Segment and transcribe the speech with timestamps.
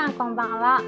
[0.00, 0.80] さんこんばんは。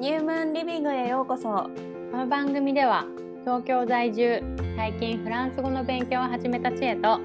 [0.00, 1.68] ニュームーンリビングへようこそ。
[2.10, 3.04] この番組では
[3.44, 4.42] 東京在住
[4.74, 7.20] 最近フランス語の勉強を始めた知恵と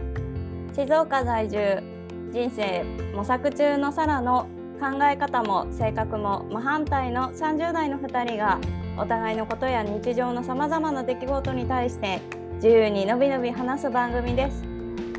[0.75, 1.81] 静岡在住
[2.33, 2.83] 人生
[3.15, 4.49] 模索中のサラの
[4.81, 8.59] 考え方も性格も真反対の30代の2人が
[8.97, 12.19] お互いのことや日常のさまざまな出来事に対して
[12.55, 14.61] 自由にのびのび話す番組です。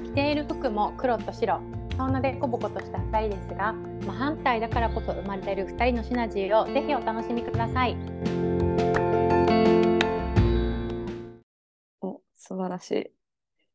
[0.04, 1.63] 着ている服も黒と白
[1.96, 7.97] そんなでこぼことした2人ですが真反対だからこそ生まれる2人のシナジーをぜひお楽しみください。
[12.01, 13.07] お素晴らしい。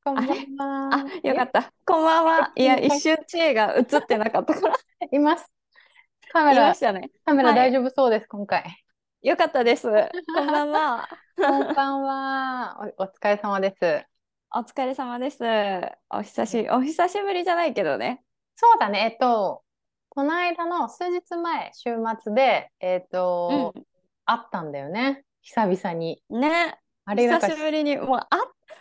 [0.04, 0.96] こんばんは。
[0.96, 1.72] あよかった。
[1.86, 2.52] こんばんは。
[2.56, 4.76] いや一瞬知恵が映ってなかったから。
[5.12, 5.50] います。
[6.34, 7.12] カメいまラね。
[7.24, 7.58] カメラはい。
[7.58, 8.66] 大丈夫そうです、今回。
[9.22, 9.88] よかったです。
[10.36, 11.08] こんばんは。
[11.38, 12.92] こんばんは。
[12.98, 14.06] おお疲れ様です。
[14.54, 15.40] お疲れ様です。
[16.10, 18.24] お久しお久しぶりじゃないけどね。
[18.56, 19.12] そうだね。
[19.12, 19.64] えっと
[20.18, 21.92] この間の数日前週
[22.24, 23.76] 末でえっと、
[24.26, 25.24] 会ったんだよね。
[25.44, 26.24] 久々に。
[26.32, 26.80] ね。
[27.06, 28.28] あれ久しぶりにもうあ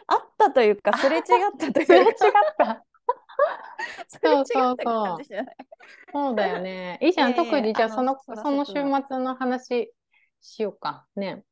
[0.06, 1.24] あったというか すれ違っ
[1.58, 2.22] たというすれ違っか
[2.56, 2.84] た。
[4.08, 5.56] そうそうった感じじゃない。
[6.10, 6.98] そうだよね。
[7.02, 8.72] いいじゃん、特にじゃあその、その週
[9.06, 9.92] 末の話
[10.40, 11.06] しようか。
[11.16, 11.42] ね。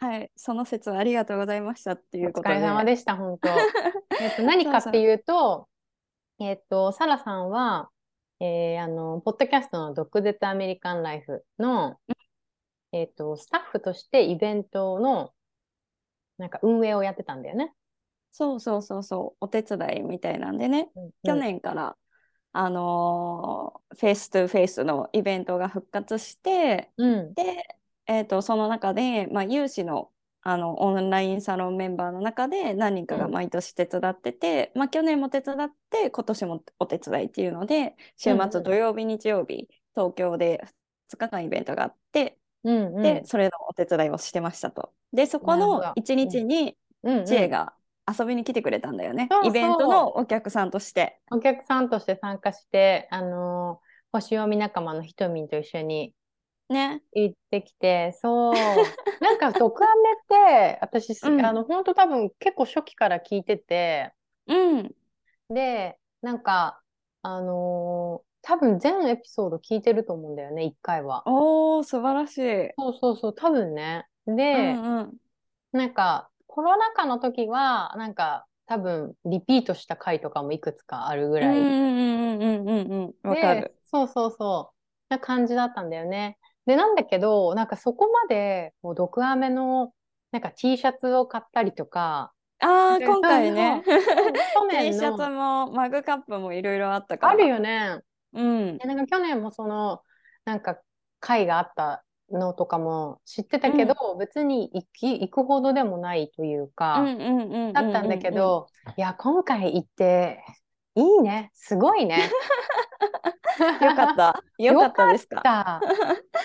[0.00, 0.30] はい。
[0.36, 2.54] その節ありがとうございましたっていうことで。
[2.54, 3.50] 疲れ様でした、本当。
[4.22, 5.68] えっと、何かっていうと、
[6.40, 7.90] えっと、サラさんは、
[8.40, 11.98] えーあの、ポッドキャストの毒舌アメリカンライフの、
[12.92, 15.32] えっと、スタッフとしてイベントの、
[16.38, 17.72] なんか運営をやってたんだよね。
[18.30, 21.96] そうそうそうそうお手伝いみたいなんでねうん去年から
[22.52, 27.34] あのー face to face のイベントが復活してうん。
[27.34, 27.64] で、
[28.08, 30.10] えー、とその中で、まあ、有志の
[30.44, 33.32] あのオンラインサロンメンバーの中で何人かがうん。
[33.32, 38.52] 毎年手伝ってて、まあ、去年も手伝って今年もお手伝いっていうので週うんうん。
[38.52, 40.62] 末土曜日日曜日東京で
[41.08, 43.02] 2日間イベントがあって、うんうん。
[43.02, 44.92] でそれのお手伝いをしてましたと。
[45.12, 47.18] でそこの1日にうん。
[47.18, 47.74] うん知恵が
[48.06, 49.50] 遊びに来てくれたんだよね、そうそう。
[49.50, 51.20] イベントのお客さんとして。
[51.30, 56.14] お客さんとして参加して、あのー星読み仲間のひとみんと一緒に
[56.74, 57.02] ね。
[57.12, 59.00] 行ってきて、そう。
[59.24, 60.16] なんか、毒アメっ
[60.76, 64.12] て、私、すうんあの、本当多分結構初期から聞いてて、
[64.46, 64.94] うん。
[65.48, 66.82] で、なんか、
[67.22, 71.26] あのー多分全エピソード聞いてると思うんだよね、一回は。
[71.26, 72.74] おー素晴らしい。
[72.78, 74.06] そうそうそう、多分ね。
[74.52, 75.18] うで、んうん。
[75.72, 81.78] なんか、コロナ禍の時は、なんか、多分、リピートした回とかもいくつかあるぐらい。
[82.38, 83.28] うんうんうんうんうんうん。
[83.28, 84.74] わかでる。、そうそうそう。
[85.08, 86.38] な感じだったんだよね。
[86.66, 89.92] で、なんだけど、なんかそこまで、こう、毒アメの、
[90.32, 93.82] なんか T シャツを買ったりとか、ああ、で今回ね。
[93.84, 93.92] 去
[94.70, 97.32] T 年シャツの、もマグカップもいろいろあったから。
[97.32, 97.98] あるよね。
[98.32, 98.78] うん。
[98.78, 100.02] でなんか去年もその、
[100.44, 100.78] なんか
[101.20, 110.42] 会があったのとかも知ってたけど、別に行き、行くほどでもないといううんか、うんうんうんだったんだけど、いや、今回行って、
[110.96, 111.50] いいね。
[111.54, 112.30] すごいね。
[113.80, 114.44] よかった。
[114.58, 115.42] よかったですか。
[115.42, 115.80] た。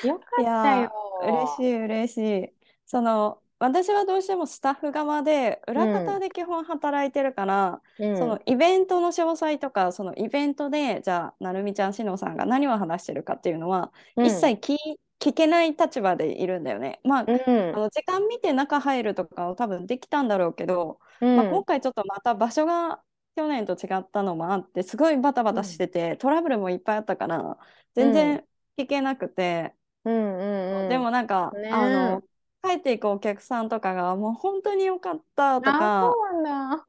[0.08, 0.92] よかいったやよ。
[1.24, 2.54] ー嬉しい嬉しい。
[2.86, 14.78] その私はどうしてもスタッフ側で裏方で基本働いてるから、うんそのイベントの詳細とかそのイベントでじゃあなるみちゃんしのさんが何を話してるかっていうのは、うん一切聞
[15.20, 17.02] 聞けない立場でいるんだよね。
[17.04, 23.02] まあ、うんあの時間見て中入るとかは多分できたんだろうけど、うんまあ、今回ちょっとまた場所が
[23.40, 27.58] 去年と違ったのもあってすごいバタバタしてて、トラブルもいっぱいあったから
[27.94, 28.46] 全然
[28.78, 30.90] 聞けなくて、うんうんうん。
[30.90, 32.24] でもなんか、ねあの
[32.62, 36.20] 帰っていくお客さんとかがもう本当に良かったとあ、か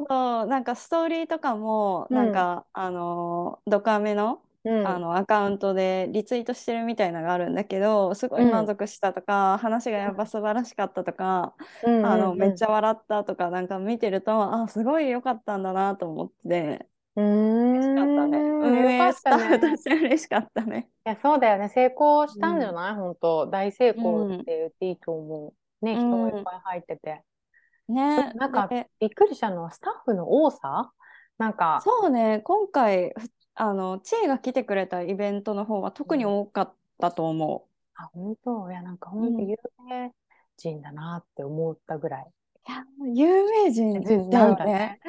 [0.09, 2.19] そうなんかストーリーとかもうん。
[2.21, 4.87] なんか、あのドカメの,、うん。
[4.87, 8.51] あのアカウントでリツイートしてるみたいなのがあるんだけどすごいうん。
[8.51, 11.55] 満足したとか、話がやっぱ素晴らしかったとか、
[11.85, 12.39] うんあのうん。
[12.39, 16.87] めっちゃ笑ったとかなんか見てるとあすごい良かったんだなと思って。
[17.17, 17.71] うーん。
[17.73, 18.39] 嬉しかったね。
[18.39, 20.89] 運営スタッフとして嬉しかったね。
[21.07, 21.69] いや、そうだよね。
[21.71, 22.95] 成功したんじゃない？
[22.95, 23.47] 本当。
[23.47, 24.41] 大成功うん。
[24.41, 25.85] って言っていいと思う。
[25.85, 27.23] ね、うん人もいっぱい入ってて。
[27.89, 28.89] ねなんかで。
[29.01, 30.93] びっくりしたのは、スタッフの多さ？
[31.39, 33.29] なんか、そうね、今回、ふ
[33.61, 38.71] あの、知恵が来てくれたイベントの方は特に多かったと思あ、本当？
[38.71, 40.13] いや、なんか本当うん有名
[40.57, 42.25] 人だなって思ったぐらい。
[42.25, 43.09] う。
[43.09, 44.65] いや、有名人人だよね。
[44.65, 45.01] ね。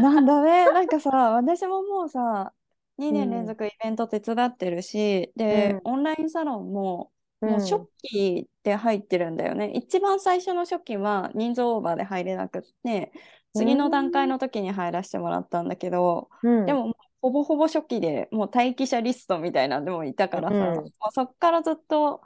[0.00, 0.64] なんだね。
[0.72, 2.54] なんかさ、私ももうさ、
[2.96, 7.12] 2年うん連続イベント手伝ってるし、で、オンラインサロンも、
[7.42, 9.70] もう初期で入ってるんだよね。
[9.74, 13.12] 一番最初の初期は人数オーバーで入れなくって、
[13.54, 22.20] 次の段階の時に入らせてもらったんだけど、うん、でもほぼほぼ初期でもう待機者リストみたいなんでもいたからさ、うんまあ、そっからずっと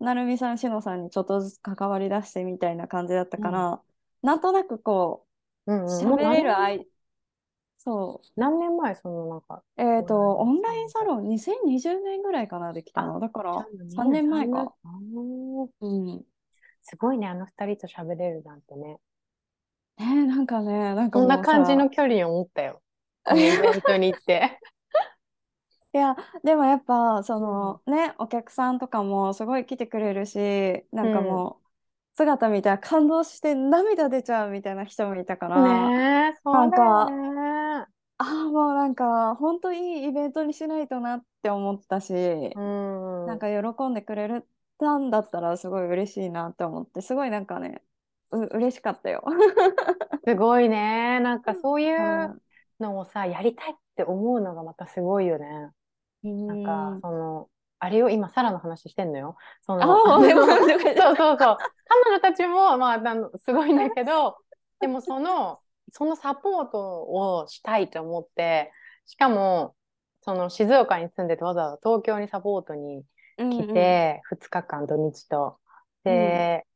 [0.00, 3.80] 成美さん、しのさんにちょっとずつ関わり出してみたいな感じだったから、
[4.22, 5.26] なんとなくこ
[5.66, 5.86] う、うんうん。
[5.86, 6.86] 喋れるもうあい、
[7.78, 8.94] そ何年前？
[8.96, 9.62] そのなんか。
[9.76, 13.20] う、えっ、と、オオンラインサロン2020年ぐらいかな、できたの。
[13.20, 14.74] だからじゃあ3年前か。。
[15.80, 16.22] うん。
[16.82, 18.98] すごいね、あの二人と喋れるなんてね。
[19.96, 22.82] ねえなんかね、なんかこんな感じの距離を持ったよ。
[23.32, 24.60] イベントに行って。
[25.94, 30.38] いや、でもやっぱ、そのね、お客さんとかもすごい来てくれるし、
[30.92, 31.64] なんかもう、
[32.16, 37.86] 姿見たら感動して涙出ちゃうみたいな人もいたから、ねえ、そうだよね。
[38.18, 43.26] ああ、もうなんか、本当いいイベントにしないとなって思ったし、うん。
[43.26, 44.46] なんか喜んでくれる
[44.78, 47.82] たんだったらすごい嬉しいなって思って、すごいなんかね、
[48.30, 49.24] う、嬉しかったよ。
[50.26, 51.20] すごいね。
[51.20, 52.42] なんかそういうんう
[52.80, 55.46] のをさ、やりたいって思うのがまたすごいよね。
[56.46, 59.36] なんうかん、その、あれよ、今、サラの話してんのよ。
[59.62, 61.58] そあの、そうそうそう。
[61.86, 64.38] 彼女たちも、まあ、あのすごいんだけど、
[64.80, 65.60] でもその、
[65.90, 68.72] そのサポートをしたいと思って、
[69.06, 69.76] しかも、
[70.22, 73.04] その静岡に住んでてわざわざ東京にサポートに
[73.50, 75.58] 来て、2日間土日と。
[76.04, 76.66] で、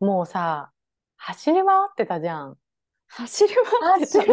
[0.00, 0.72] もうさ、
[1.16, 2.58] 走り回ってたじゃん。
[3.16, 3.64] 走り回
[4.06, 4.26] ってて。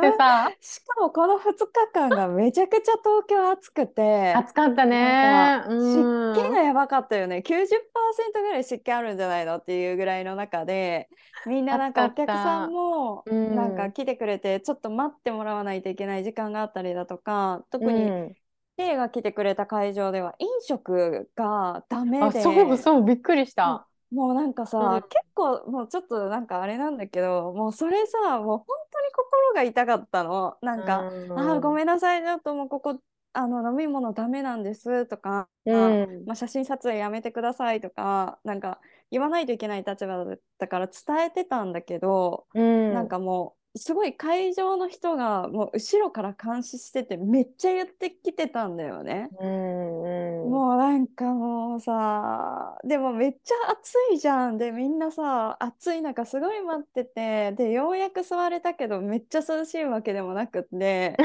[0.00, 0.12] て。
[0.16, 5.64] さ、しかもこの2日間がめちゃくちゃ東京暑くて、暑かったね。
[5.78, 7.42] 湿気がやばかったよね。
[7.42, 11.08] 90%ぐらい湿気あるんじゃないのっていうぐらいの中で、
[11.44, 13.54] みんななんかお客さんもうん。
[13.54, 18.36] なんか来てくれて、ちょっと待ってもらわないといけない時間があったりだとか、特にうん。
[18.78, 23.88] が来てくれた会場では飲食がダメあ、で、そうそう、びっくりした。
[24.10, 25.02] もうなんかさ、うん。
[25.08, 30.58] 結構もうちょっとなんかあれなんだけど、もうそれさ、もう本当に心が痛かったの。
[30.62, 31.40] なんか、うん。
[31.40, 33.00] あーごめんなさい、ちょっともうここ、
[33.32, 35.72] あの飲み物ダメなんですとか、う
[36.06, 36.26] ん。
[36.26, 38.80] まあ、写真撮影やめてくださいとか、なんか
[39.10, 42.90] 言わないといけない立場だったから伝えてたんだけど、うん。
[42.90, 49.28] なんかもう、すごい会場の人がもう後ろから監視しててめっちゃ言ってきてたんだよね。
[49.40, 54.58] うんうんもうなんかもうさ、でもめっちゃ暑いじゃん。
[54.58, 61.16] で、みんなさ、暑い中すごい待ってて、で、ようやく座れたけど、めっちゃ涼しいわけでもなくって、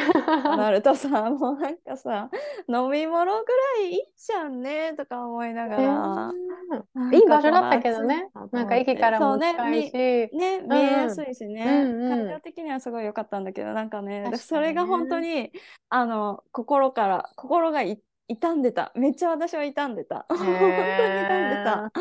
[0.44, 2.30] となるとさ、 もうなんかさ、
[2.68, 3.48] 飲み物ぐ
[3.80, 5.84] らいいいじゃんね、とか思いながら。
[5.84, 8.30] なんかいい場所だったけどね。
[8.52, 9.94] なんか駅からも近いし。
[9.94, 10.30] ね、
[10.62, 15.52] 見えやすいしね、うんうん会場的にはすごい良かったんだけど、なんかね、それが本当に、
[15.90, 18.92] あの、心から、心がい傷んでた。
[18.96, 20.26] めっちゃ私は傷んでた。
[20.30, 21.92] 本当に傷んでた。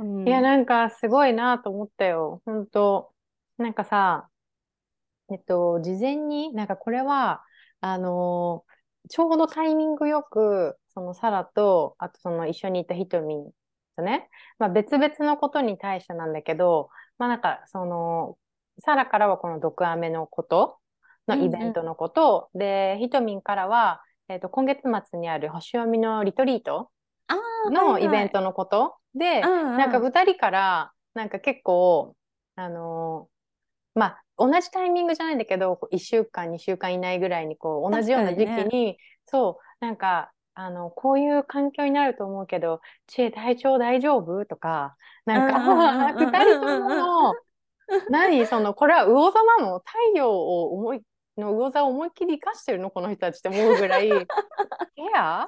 [0.00, 2.40] うんいや、なんかすごいなと思ったよ。
[2.44, 3.12] 本当
[3.58, 4.28] なんかさ、
[5.30, 7.42] えっと、事前に、なんかこれは、
[7.80, 8.78] あのー
[9.10, 13.50] ちょうどタイミングよく、そのサラと、あとその一緒にいたひとみん
[13.96, 14.28] とね、
[14.58, 18.36] まあ別々のことに対してなんだけど、まあなんかその、
[18.80, 20.78] サラからはこの毒アメのこと
[21.26, 26.90] のイベントのこと、で、ひとみんからは、えっと、今月末にある星読みのリトリート
[27.70, 28.96] のイベントのこと。
[29.14, 29.76] で、うんうん。
[29.76, 32.14] なんか二人から、なんか結構、
[32.56, 44.44] あのーまあ、同じタイミングじゃないんだけど、こう1週間、2週間以内ぐらいに、こう、同じような時期にに、そう、なんか、あの、こういう環境になると思うけど、知恵体調大丈夫？
[44.46, 47.34] とか、なんか、うんうんうんうん 二人とも、
[48.10, 49.78] 何その、これは魚座なの？
[49.78, 51.02] 太陽を思い、
[51.36, 52.90] の魚座を思いっきり生かしてるの？
[52.90, 54.08] この人たちって思うぐらい、
[54.96, 55.46] ケア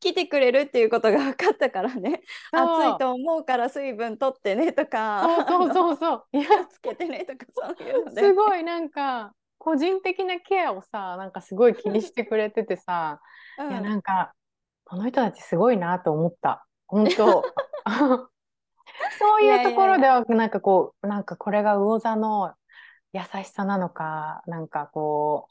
[0.00, 2.22] 来てくれるっていうことが分かったからね。
[2.52, 6.24] 暑いと思うから水分取ってねとか、そうそうそうそう。
[6.32, 8.10] いや、気をつけてねとかそういう。
[8.14, 13.20] すごいなんか、個人的なケアをさ、なんかすごい気にしてくれててさ、
[13.58, 14.32] うんいや、なんか、
[14.84, 16.66] この人たちすごいなと思った。
[16.86, 17.42] 本当。
[19.18, 22.54] そういうところでは、なんかこう、なんかこれが魚座の
[23.12, 25.48] 優しさなのか、なんかこ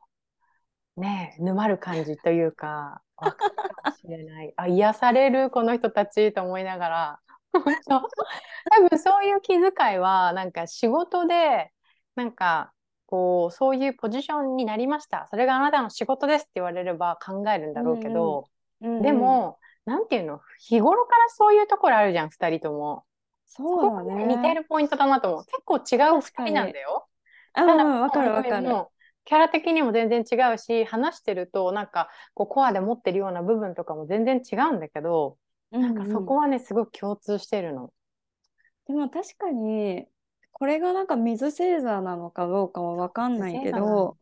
[0.98, 4.54] う、ねえ、沼る感じというか、わかるかもしれない。
[4.58, 7.20] あ、癒される、この人たちと思いながら。
[7.52, 7.60] 多
[8.90, 11.72] 分そういう気遣いは、なんか仕事で、
[12.16, 12.74] なんか、
[13.06, 15.28] こう、そういうポジションになりました。
[15.30, 18.46] それがあなたの仕事ですって言われれば考えるんだろうけど、
[18.82, 23.07] うんうんでも、なんていうの、日頃からそういうところあるじゃん、二人とも。
[23.48, 24.25] そうだね。
[24.25, 25.46] 似てるポイントだなと思う。
[25.46, 27.08] 結構違う二人なんだよ。
[27.56, 28.70] うんわかるわかる。
[29.25, 35.38] キャラ的にも全然違うし、話してると、なんか、こう、コアで持ってるような部分とかも全然違うんだけど、
[35.72, 37.92] なんかそこはね、すごく共通してるの。
[38.88, 40.08] でも確かに、
[40.54, 44.18] これがなんか水星座なのかどうかはわかんないけ水星座など、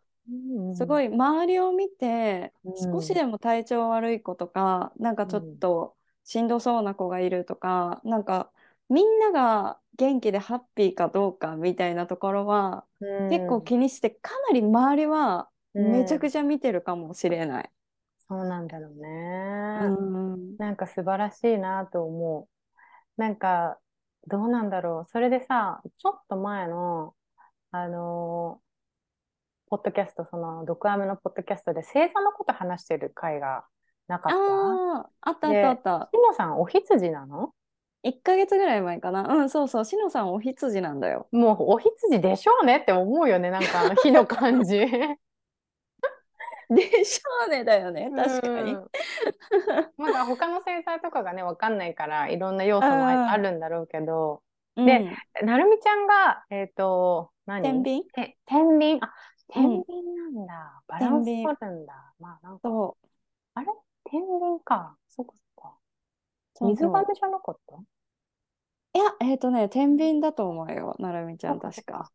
[0.76, 8.52] すごい周りを見て、うん少しでも体調悪い子とかなんかちょっとしんどそうな子がいるとか、なんか
[8.90, 17.70] みんなが元気でハッピーかどうかみたいなところは、うん結構気にしてかなり周りはうんめちゃくちゃ見てるかもしれない。
[18.28, 19.98] そうなんだろうね。
[19.98, 22.48] うんなんか素晴らしいなと思
[23.18, 23.22] う。
[23.22, 23.78] なんか、
[24.28, 25.10] どうなんだろう。
[25.12, 27.14] それでさ、ちょっと前の、
[27.72, 28.66] あのー
[29.70, 33.66] ポッドキャスト、その、毒アメのポッドキャストで星座のこと話してる回が
[34.08, 34.38] なかった？
[34.38, 36.10] ああ、あったあったあった。
[36.12, 37.52] しのさん、お羊なの？
[38.06, 39.22] 1ヶ月ぐらい前かな。
[39.24, 39.86] うん、そうそう。
[39.86, 41.28] しのさんお羊なんだよ。
[41.32, 43.50] もう、お羊でしょうねって思うよね。
[43.50, 44.80] なんか、あの、火の感じ。
[46.70, 48.12] でしょうねだよね。
[48.16, 48.74] 確かに。
[48.74, 48.90] うん
[49.98, 54.42] まだ他の星座とかがね、わかんないから、いろんな要素もうんああるんだろうけど、
[54.76, 55.10] うんで
[55.44, 57.62] なるみちゃんが、えっ、と、何？
[57.64, 58.04] 天秤？
[58.12, 59.00] て天秤？
[59.02, 59.14] あ、
[59.56, 60.04] うん天秤
[60.36, 60.82] なんだ。
[60.88, 62.14] バランス取天るんだ。
[62.20, 62.70] まあなんか。
[63.54, 63.68] あれ？
[64.06, 64.98] 天秤か。
[65.08, 65.78] そっかそっか。
[66.62, 67.76] 水亀じゃなかった？
[68.96, 72.10] いや、えっ、とね、天秤だと思うよ、なるみちゃん、確か。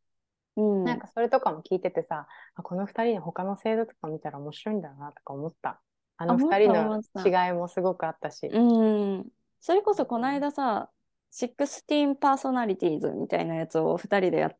[0.56, 0.84] うん。
[0.84, 5.80] なんかそれとかも聞いててさ、あこの二人の他の星座とか見たら面白いんだなとか思った。
[6.16, 8.46] あの思った二人の違いもすごくあったし。
[8.46, 9.26] うん。
[9.60, 10.90] それこそこの間さ、
[11.32, 14.56] 16パーソナリティーズみたいなやつを2人でやっ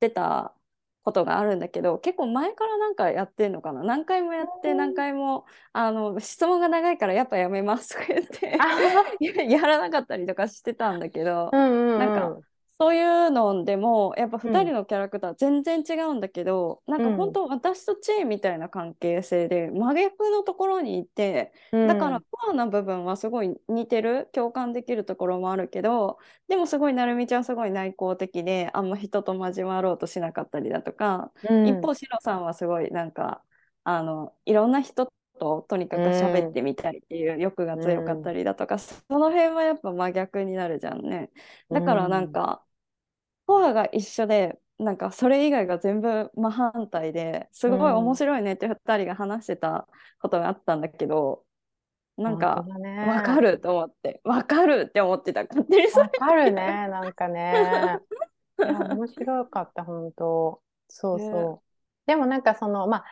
[0.00, 0.54] てた
[1.04, 3.82] ことがあるんだけど、結構前からなんかやってんのかな？
[3.84, 8.58] 何回もやって、うん何回も、あの、質問が長いからやっぱやめますとか言って、
[9.50, 11.98] やらなかったりとかしてたんだけどう、んうんうん。
[11.98, 12.40] なんか
[12.78, 14.52] そういうのでもやっぱうん。
[14.52, 33.42] 2人のキャラクター全然違うんだけど、なんか本当私とチェーみたいな関係性で真逆のところにいて、うん、だからコアな部分はすごい似てる共感できるところもあるけどでもすごいなるみちゃんすごい内向的であんま人と交わろうとしなかったりだとか、うん、一方シロさんはすごいなんか
[33.84, 35.06] あのいろんな人
[35.38, 41.30] ととにかく喋ってみたいっていう欲が強かったりだとか、その辺はやっぱ真逆になるじゃんね。
[41.70, 42.63] だからなんか、
[43.46, 49.86] コアが一緒でなんかそれ以外が全部真反対ですごい面白いねって2人が話してた
[50.20, 51.44] ことがあったんだけど、
[52.16, 58.00] なんか本当だねわかると思ってわかるって思ってた勝手にそれわかるね、なんかね。
[58.58, 60.60] 面白かった、本当。
[60.88, 61.30] そうそう。
[61.54, 61.58] ね
[62.06, 63.04] でもなんかその、まあ、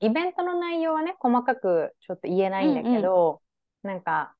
[0.00, 3.40] イベントの内容はね、細かくちょっと言えないんだけど、
[3.84, 4.34] なんか、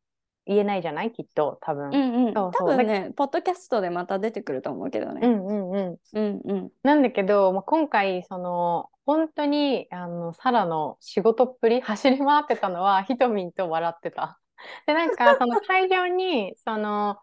[0.47, 1.13] 言えないじゃない？
[1.13, 1.89] きっと、多分。
[1.89, 5.27] うんうんそうそう多分ねポッドキャストでまた出てくると思うけどね。
[5.27, 5.99] うんうんうん。
[6.15, 14.39] うんうんなんだけど、まあ、今回、その、本当に、あの、サラの仕事っぷり、走り回ってたのは、 ひとみんと笑ってた。
[14.87, 17.19] で、なんか、その会場に、その、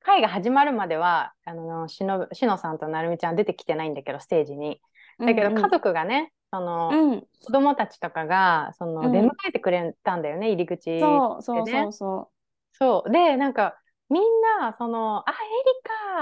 [0.00, 4.80] 会が始まるまでは、あの、しのぶ、しのさんとなるみちゃん出てきてないんだけど、ステージに。
[5.18, 11.00] だけど、うんうん家族がね、その、うん、子供たちとかが、その、うん出迎えてくれたんだよね、入り口。
[11.00, 12.33] そうそうでねそう
[12.78, 13.12] そそう。
[13.12, 14.22] で、なんか、みん
[14.60, 15.34] な、その、あ、エ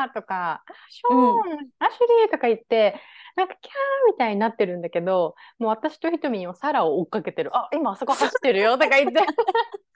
[0.02, 3.00] リカとか、あ、ショーン、アシュリーとか言って、
[3.36, 7.50] なんか、キャーみたいになってるんだけど、もう私とひとみんはサラを追っかけてる。
[7.56, 9.20] あ、今あそこ走ってるよとか言って。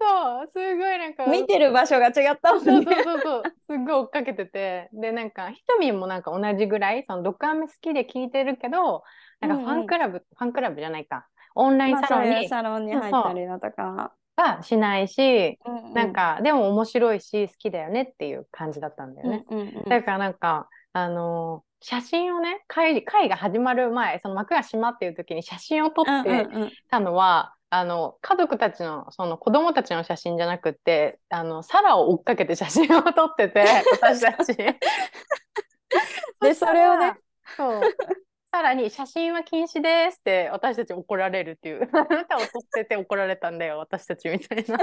[0.00, 2.86] そう、すごいなんか、う見てる場所が違ったもんそうね。
[2.86, 9.02] そうそうそう、すっごい追っかけてて、で、なんか、ひとみんもなんか同じぐらい、その、ドクアメ好きで聞いてるけど、
[9.40, 14.14] なんかファンクラブ、ファンクラブじゃないか、オンラインまあサロンにそういうサロンに入ったりだとか。
[14.40, 19.44] はしないし、うんうんなんか、でも面白いし、好きだよねっていう感じだったんだよね。
[19.50, 33.64] うんうんうんだからなんか、あのー写真をね、会会が始まる前、その幕が閉まっている時に写真を撮うんってうんうんたのは、あの、家族たちの、その子供たちの写真じゃなくって、あの、サラを追っかけて写真を撮ってて、
[34.02, 34.56] 私たち。
[36.40, 37.14] でそれをね、
[37.56, 37.80] そう。
[38.50, 41.88] さらに写真は禁止ですって私たち怒られるっていう。
[41.92, 44.78] あなたを撮ってて怒られたんだよ、私たちみたいな。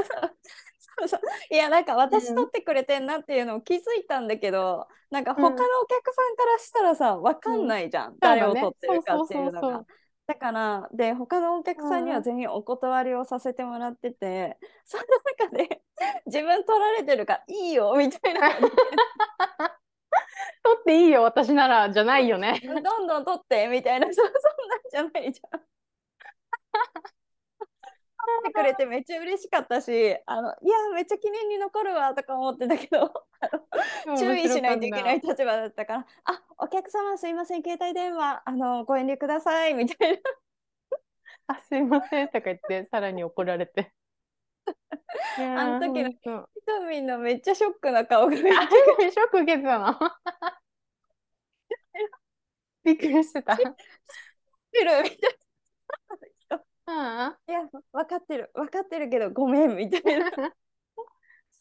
[0.97, 1.21] そうそう。
[1.49, 2.35] いやなんか私うん。
[2.35, 9.85] 撮ってくれてんなっていうのを気づいたんだけど、なんか他のお客さんからしたらさ分かんないじゃん、誰を撮ってるかっていうのが。
[10.27, 15.03] だからで他のお客さんには全員お断りをさせてもらってて、その
[15.47, 15.81] 中で
[16.27, 18.41] 自分撮られてるからいいよみたいな
[20.65, 22.59] 撮っていいよ、私なら、じゃないよね。
[22.63, 24.33] どんどん撮ってみたいなそそんなん
[24.91, 25.59] じゃないじゃん。
[25.59, 25.65] 撮
[28.41, 33.13] ってくれてめっちゃ嬉しかったしあのいやめっちゃ記念に残るわとか思ってたけど
[34.17, 40.17] 注意しないといけない立場だったから「あお客様すいません携帯電話あのご遠慮ください」みたいな
[41.47, 43.93] あ、すいませんとか言って、さらに怒られて。
[45.37, 46.49] あの時のひと
[46.89, 48.51] みんのめっちゃショックな顔がショッ
[49.31, 49.97] ク受けてたの？
[52.83, 53.57] びっくりしてた。
[53.57, 53.63] て
[54.83, 55.37] るみたい
[56.87, 57.47] あな。
[57.47, 60.31] いや、分かってる、分かってるけど、ごめんみたいな。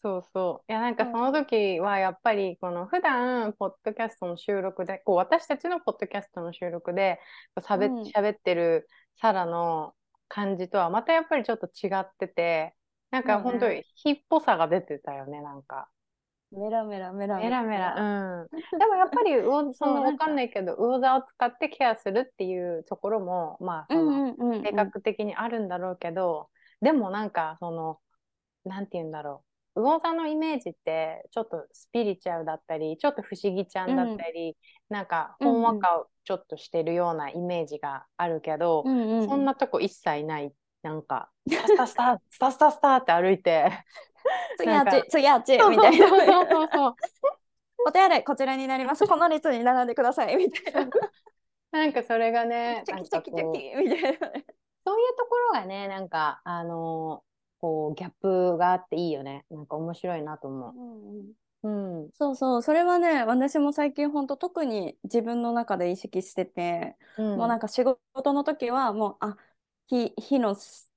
[0.02, 0.72] そうそう。
[0.72, 7.20] いや、なんかうんその時はやっぱり、この普段、ポッドキャストの収録で、こう、私たちのポッドキャストの収録で、
[7.60, 7.88] しゃべ、
[8.30, 9.94] ってるサラの
[10.28, 12.74] 感じとは、またやっぱりちょっと違ってて、
[13.14, 15.88] なんか本当に火っぽさが出てたよね、なんか。
[16.50, 17.62] メラメラメラメラ。
[17.62, 18.48] メラ、うん。
[18.78, 20.26] でもやっぱり魚、その、わか。
[20.26, 24.62] かんないけど、魚座を使ってケアするっていうところも、まあ、その、うんうんうんうん。
[24.62, 28.00] 性格的にあるんだろうけど、でもなんかその
[28.64, 29.44] なんて言うんだろ
[29.74, 29.80] う。
[29.80, 34.56] 魚座のイメージってちょっとスピリチュアルだったりちょっと不思議ちゃんだったり、
[34.88, 39.28] なんかほんわかちょっとしてるようなイメージがあるけど、うんうん。
[39.28, 40.52] そんなとこ一切ない
[40.82, 43.70] なんかスタスタスタスタスタって歩いて。
[44.58, 46.94] 次あっち次あっちみたいな。
[47.86, 49.06] お手洗いこちらになります。
[49.06, 50.36] この列に並んでください。
[50.36, 50.90] みたいな。
[51.72, 54.30] なんかそれがねチキチョキチキみたいな。
[54.30, 54.44] ね
[54.86, 57.34] そういうところがねなんかあのー
[57.64, 59.46] こうギャップがあっていいよね。
[59.50, 60.74] なんか面白いなと思
[61.62, 61.66] う。
[61.66, 61.70] う
[62.06, 62.62] んそうそう。
[62.62, 67.38] それはね私も最近本当特に自分の中で意識してて、うん。
[67.38, 69.38] もうなんか仕事の時はもうあ
[69.86, 70.54] 火火の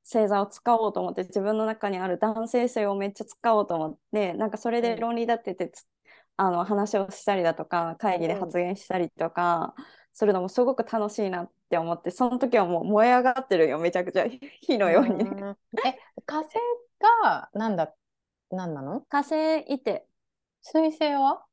[0.09, 5.85] 星座を使おうと思って自分の中にある男性性をめっちゃ使おうと思ってなんかそれで論理立ててつ、
[6.37, 9.75] あの話をしたりだとか会議で発言したりとか
[10.13, 14.25] するのもすごく楽しいなって思ってその時はもう燃え上がってるよめちゃくちゃ
[14.61, 15.25] 火のように。
[15.25, 15.25] ね。
[15.25, 15.57] ん。
[15.85, 16.55] え、火星
[17.21, 17.93] がなんだ、
[18.49, 19.01] なんなの？
[19.09, 20.07] 火星いて。
[20.61, 21.43] 水星は？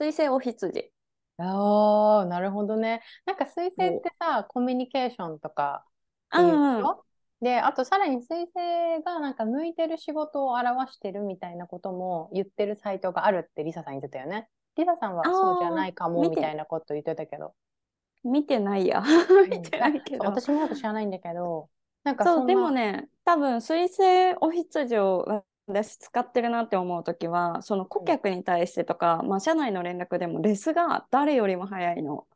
[0.00, 0.90] 水星お羊。
[1.38, 3.02] ああ、なるほどね。
[3.26, 5.84] なんか水星ってさ、コミュニケーションとか
[6.34, 7.04] っていううんでしょ
[7.40, 14.48] で、あとさらに水星がなんか向いてる仕事を表してるみたいなことも言ってるサイトがあるってリサさん言ってたよね。
[14.76, 17.54] リサさんはそうじゃないかもみたいなこと言ってたけど。
[18.24, 19.02] 見てないや。
[19.50, 20.24] 見てないけど。
[20.24, 21.68] 私もよく知らないんだけど、
[22.04, 32.26] なんかそうでもね多分水星お羊を私使ってるなって思う時はその顧客に対してとか、まあ、社内の連絡でもレスが誰よりも早いの。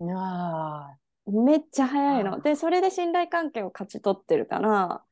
[0.00, 2.40] あめっちゃ早いの。
[2.40, 5.02] でそれで信頼関係を勝ち取ってるから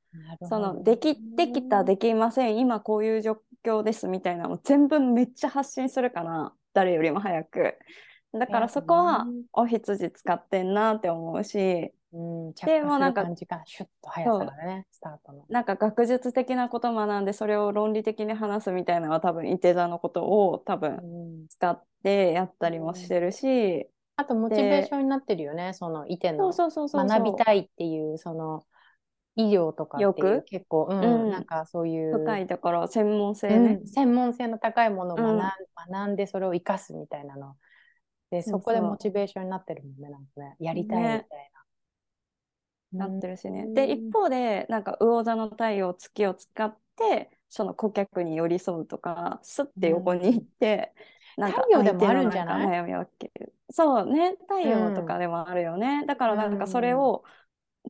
[0.42, 0.74] そど。
[0.74, 2.58] のできできたできません。
[2.58, 7.78] 今こういう状況ですみたいなのを全部めっちゃ発信するから誰よりも早く。
[8.32, 15.44] だからそこはうんお羊使ってんなって思うしうん、着でもなんかシュッと速さがね、スタートの。
[15.48, 21.48] なんか学術的なことを学んでそれを論理的に話すみたいなのは多分いて座のことを多分うん。
[21.48, 27.06] 使ってやったりもしてるし、あと、モチベーションになってるよね、その、いてそうのそうそうそう。
[27.08, 28.66] 学びたいっていう、その、
[29.36, 30.42] 医療とかっていう欲？
[30.42, 31.30] 結構、うん、うん。
[31.30, 35.52] なんかそういう、深いところ専門性うねん、専門性の高いものを学ん,、うん。
[35.90, 37.56] 学んで、それを生かすみたいなの。
[38.30, 41.28] で、そこでモチベーションになってるもんね、なんかね、やりたいみたいね。
[41.54, 41.62] な。
[42.98, 43.64] なってるしね。
[43.64, 50.94] うんで一方でなんか魚座の太陽月を使ってその顧客に寄り添うとかスッて横に行って、
[51.36, 52.66] なんか太陽でもあるんじゃない？
[52.66, 57.24] 悩みけるそうね太陽とかでもあるよね、だからなんかそれを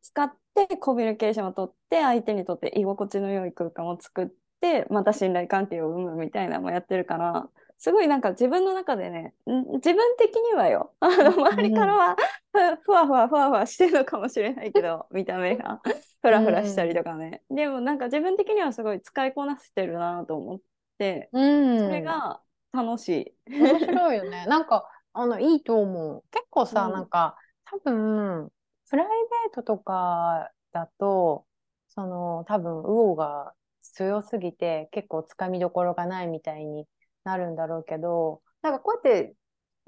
[0.01, 4.29] 使ってコミュニケーションを取って相手にとって居心地の良い空間を作っ
[4.61, 10.93] てまた信頼関係を生むみたいなのもやってるからすごいなんか自分の中でねん自分的にはよ。
[11.01, 12.17] あの周りからは
[12.53, 15.81] ふふわふわふわふわしてるのかもしれないけど見た目が。
[16.23, 20.61] ふらふらしたりとかね、でもなんか自分的にはすごい使いこなせてるなと思っ
[20.97, 22.41] てうん、それが
[22.73, 23.35] 楽しい。
[23.59, 24.47] 面白いよね。
[24.47, 26.25] なんか、あの、いいと思う。
[26.31, 28.51] 結構さ、うんなんか、多分、
[28.89, 31.47] プライベートとかだと、
[31.89, 36.87] その、多分、魚が強すぎて、結構つかみどころがないみたいに
[37.25, 39.37] なるんだろうけど、なんかこうやって、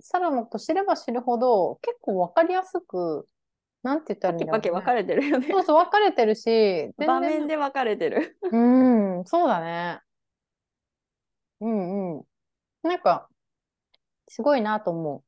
[0.01, 3.29] サラのこと知れば知るほど、結構わかりやすく、
[3.83, 5.49] なんて言ったらいいんだろう、パキパキ分かれてるよね。
[5.51, 8.39] そうそう、分かれてるし、場面で分かれてる。
[8.43, 8.57] う
[9.21, 10.01] ん、そうだね。
[11.61, 12.25] うんうん。
[12.85, 13.29] なんか、
[14.29, 15.25] すごいなと思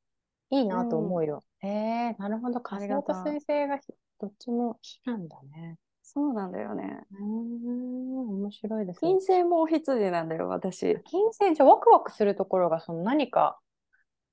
[0.51, 0.55] う。
[0.55, 1.42] いいなと思うよ。
[1.62, 2.61] ええなるほど。
[2.61, 5.79] 火星と水星がひどっちも火なんだね。
[6.03, 7.01] そうなんだよね。
[7.12, 9.14] うーん、面白いですね金。
[9.14, 10.97] 星もお羊なんだよ、私。
[11.05, 13.59] 金星、じゃあワクワクするところが、その何か、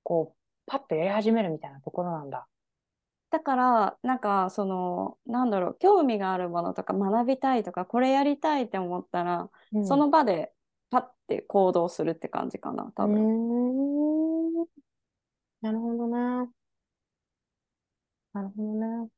[0.04, 2.48] こう、パッとやり始めるみたいなところなんだ。
[3.32, 10.54] だから、なんか、その、なんだろう、興味があるものとか学びたいとか、これやりたいって思ったら、うんその場で
[10.94, 14.68] パッて行動するって感じかな、多う分。
[15.62, 16.52] なるほどね。
[18.34, 19.10] なるほどね。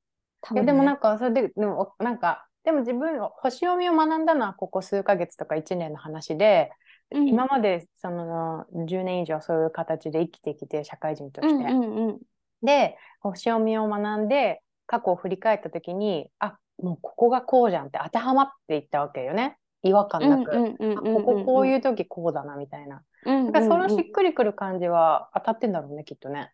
[0.53, 6.71] いや、多分ねでもなんか、それで、でも、なんか、でも自分、星読みを学んだのはここ数ヶ月とか1年の話で、
[7.11, 11.53] うん今までその10年以上そういう形で生きてきて、社会人として。
[11.53, 12.19] うんうんうん
[12.63, 19.59] で、星読みを学んで、過去を振り返った時に、あ、もうここがこうじゃんって当てはまっていったわけよね。
[19.85, 20.75] 違和感なく。
[20.77, 23.03] こここういう時こうだなみたいな。
[23.23, 26.51] だからそのしっくりくる感じは当たってんだろうね、きっとね。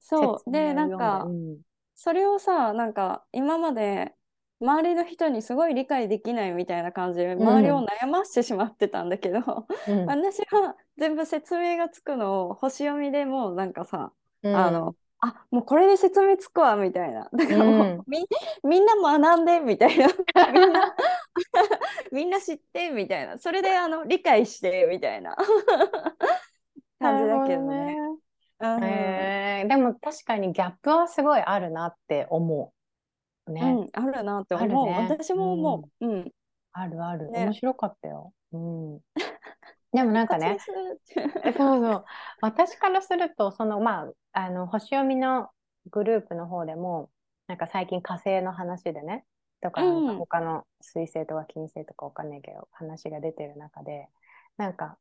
[0.00, 0.50] そう。
[0.50, 1.58] で、なんか、うん、
[1.94, 4.14] それをさ、なんか今まで
[4.60, 9.38] 周りの人にすごい理解できないみたいな感じで周りを悩ましてしまってたんだけど、
[9.88, 14.12] うん、 私は全部説明がつくのを星読みでもうなんかさ、
[14.42, 17.28] うん、あのあもうこれで説明つくわみたいな。
[17.32, 18.26] だからもう、うん、み
[18.64, 20.06] みんな学んでみたいな。
[20.52, 20.96] みんな
[22.12, 23.38] みんな知ってみたいな。
[23.38, 25.36] それであの理解してみたいな。
[26.98, 27.96] 感じだけどね。
[28.62, 32.72] えー、でも確かにギャップはすごいあるなって思
[33.46, 33.52] う。
[33.52, 36.06] ね、うん、あるなって思う、ね、私も思う。
[36.06, 36.32] うん、
[36.72, 38.32] あるある、ね、面白かったよ。
[38.52, 39.00] うん、
[39.92, 42.04] でもなんかね そうそう。
[42.40, 45.50] 私からするとそのまああの星読みの
[45.90, 47.10] グループの方でも
[47.46, 49.24] なんか最近火星の話でね
[49.60, 54.08] とかなんか他の水星とか金星とかわかんないけど、話が出てる中で
[54.56, 54.96] なんか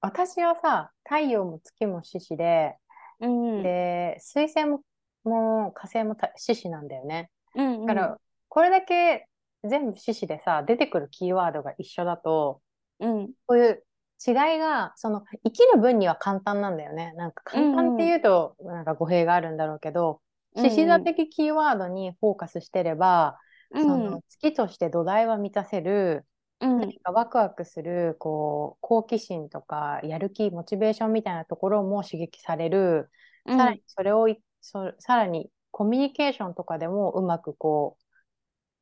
[0.00, 2.76] 私はさ太陽も月も獅子で、
[3.20, 4.82] うん、で水星も
[5.24, 9.26] も火星も獅子なんだよね、うんうん、だからこれだけ
[9.64, 12.60] 全部獅子でさ出てくるキーワードが一緒だと、
[13.00, 13.84] うん、こういう
[14.26, 17.12] 違いがその生きる分には簡単なんだよね。
[17.16, 20.20] なんか簡単っていうと、なんか語弊があるんだろうけど
[20.56, 23.38] 獅子座的キーワードにフォーカスしてれば、
[23.70, 26.24] うん、その月として土台は満たせる、
[26.60, 33.10] うん、何かワクワクするこう好奇心とかやる気モチベーションみたいなところも刺激される、
[33.46, 34.26] うん、さらにそれを
[34.60, 37.96] そさらにコミュニケーションとかでもうまくこ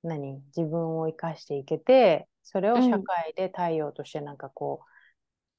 [0.02, 4.95] う何自分を生かしていけてそれを社会で太陽としてなんかこう、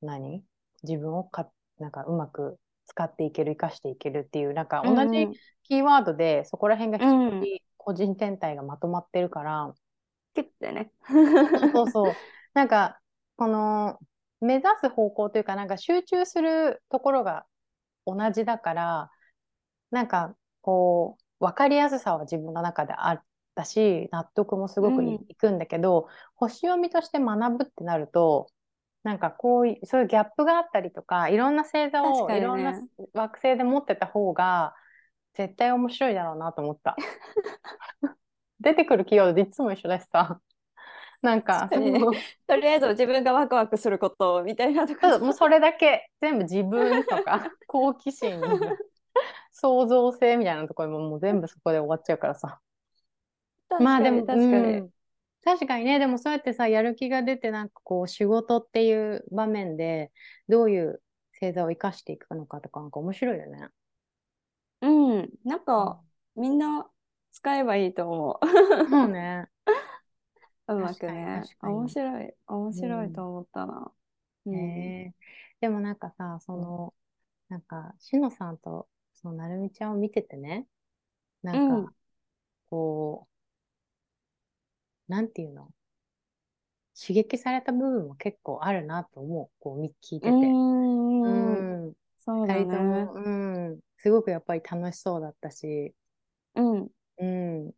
[0.02, 0.44] 何？
[0.84, 5.28] 自分をかなんかうまく使っていける生かしていけるっていうなんか同じ
[5.64, 9.74] キーワードでそこら辺が一人個人天体がまとまってるから、
[10.34, 10.92] キュッてね。
[11.74, 12.14] そうそう
[12.54, 13.00] なんか
[13.38, 13.98] この
[14.42, 17.46] 目指す方向というかなんか集中するところが
[18.06, 19.12] 同じだから
[19.92, 23.22] なんかこう分かりやすさは自分の中であっ
[23.56, 28.48] たし納得もすごくい,、くんだけど、星読みとして学ぶってなると
[29.08, 32.74] なんかこういうそういうギャップがあったりとかいろんな星座を、いろんな
[33.14, 34.76] 惑星で持ってた方が
[35.34, 36.98] 絶対面白いだろうなと思った。
[38.60, 40.42] 出てくるキーワードでいつも一緒だしさ。
[41.22, 42.02] なんか、ね、
[42.48, 45.20] とりあえず自分がワクワクすることみたいなとか。
[45.20, 48.42] もうそれだけ全部自分とか 好奇心
[49.54, 52.60] 創造性みたいなところももう全部そこで終わっちゃうからさ。
[53.80, 54.90] まあでも確かに、うん、
[55.48, 55.98] 確かにね。
[55.98, 60.12] でもそうやってさやる気が出てなんかこう仕事っていう場面で
[60.50, 61.02] どういう
[61.40, 63.70] 星座を生かしていくのかとかなんか面白いよね。
[64.82, 66.04] うん、なんか、
[66.36, 66.86] みんな
[67.32, 68.90] 使えばいいと思う。
[68.90, 69.48] そうね。
[70.68, 71.44] うまくね。
[71.62, 73.92] 面白い、面白いと思ったな。
[74.48, 75.14] うん、え。
[75.18, 76.94] ー、でもなんかさ、その、
[77.48, 80.68] なんか、しのさんと、そのなるみちゃんを見ててね、
[81.42, 81.96] なんか、うん、
[82.70, 83.37] こう、
[85.08, 85.72] なんていうの？
[86.96, 89.50] 刺激された部分も結構あるなと思う。
[89.60, 90.60] こう、聞いてて。
[91.24, 91.68] うん。
[91.88, 91.94] うん。
[92.18, 92.68] そうだね。
[92.68, 93.80] とも、うん。
[93.98, 95.96] すごくやっぱり楽しそうだったし、
[96.56, 96.90] うん。
[97.20, 97.74] うん。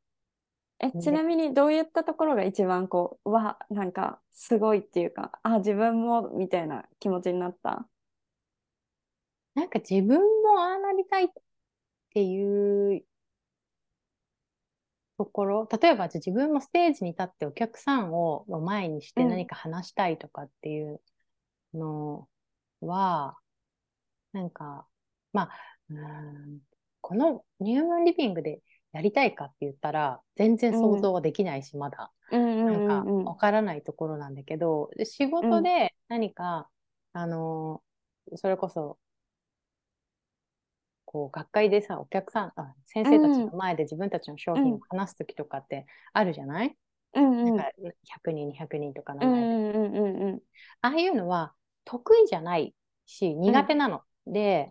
[0.82, 7.90] え、ちなみにどういったところが一番こう、わ、なんかすごいっていうか、あ、自分もみたいな気持ちになった？
[9.56, 11.28] なんか自分もああなりたいっ
[12.12, 13.06] ていう
[15.20, 21.02] ところ、例えばじゃ自分もステージに立ってお客さんを前にして何か話したいとかっていう
[21.74, 22.26] の
[22.80, 23.36] は、
[24.34, 24.88] うん、なんか、
[25.34, 25.50] まあ、
[25.90, 26.60] うん
[27.02, 28.62] このニュームンリビングで
[28.94, 36.70] やりたいかって言ったら全然想像はできないし、うん、まだ、なんかわからないところなんだけど仕事で何か、
[37.14, 37.82] うん、あの
[38.36, 38.98] それこそ
[41.12, 46.76] こう学会でさお客さんあ先生たちの前で自分たちの商品を話す時とかってあるじゃない、
[47.16, 47.72] うんうん、なんか
[48.04, 50.40] 100人200人とかの前で、
[50.82, 52.76] ああいうのは得意じゃない
[53.08, 54.70] し苦手なの、で、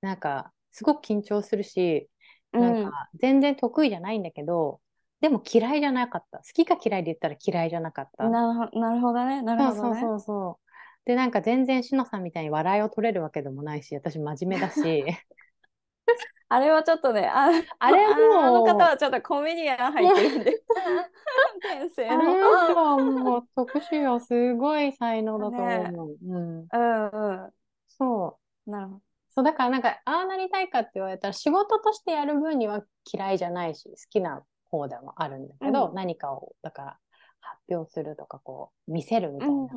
[0.00, 2.08] なんかすごく緊張するし、
[2.52, 4.80] なんか全然得意じゃないんだけど、
[5.20, 6.38] でも嫌いじゃなかった。
[6.38, 8.28] 好きか嫌いで言ったら嫌いじゃなかった。
[8.28, 9.42] ななるほどね。
[9.42, 10.00] なるほどね。
[10.00, 10.64] そうそうそう
[11.04, 15.04] で、なんか全然しのさんみたいに笑いを取れるわけでもないし、私真面目だし。
[16.48, 20.62] あれはちょっとね、ああれもあの方はちょっとコメディアン入ってるんで。
[21.62, 22.14] 天性の。
[22.14, 25.66] あれはもう特殊はすごい才能だと思う。
[25.66, 25.92] ね、
[26.26, 27.52] うん、うんうん。
[27.88, 28.70] そう。
[28.70, 29.00] なるほど。
[29.30, 36.98] そう、だからなんか、ああなりたいかって言われたら、仕事としてやる分には嫌いじゃないし、好きな方でもあるんだけど、うん何かを、だから、
[37.40, 39.68] 発表するとか、こう、見せるみたいな、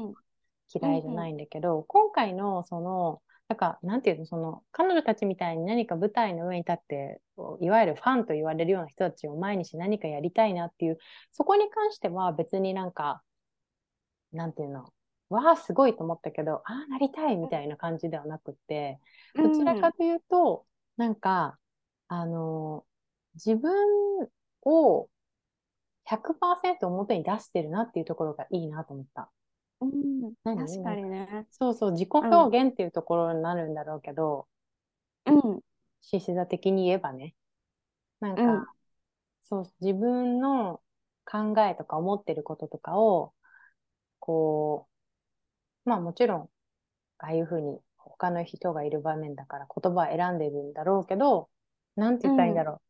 [0.73, 7.21] 嫌いじゃないんだけど、今回の、その、なんか、なんていうの、その、彼女たちみたいに何か舞台の上に立って、
[7.62, 10.97] いわゆるファンと言われるような人たちを前にして何かやりたいなっていう、
[11.32, 13.23] そこに関しては別になんか、
[14.34, 14.91] なんていうの、
[15.30, 18.99] わあ、すごいと思ったけど、ああ、なりたいみたいな感じではなくって、
[19.36, 20.65] どちらかというと、
[20.97, 21.58] なんか、
[22.08, 22.86] あの、
[23.36, 23.71] 自分
[24.63, 25.10] を
[26.06, 29.30] 100%表に出してるなっていうところがいいなと思った。
[29.80, 31.48] うん、確かにね。
[31.52, 34.48] そうそう、自己表現っていうところになるんだろうけど、
[35.26, 35.62] うん、
[36.02, 37.36] 獅子座的に言えばね、
[38.20, 38.66] なんか、うん。
[39.44, 40.82] そう、自分の
[41.26, 43.34] 考えとか思ってることとかを、
[44.20, 44.88] こ
[45.86, 46.50] う、まあもちろん、
[47.20, 51.50] ああいうふうに他の人がいる場面だから言葉を選んでるんだろうけど、
[51.96, 52.82] なんて言ったらいいんだろう。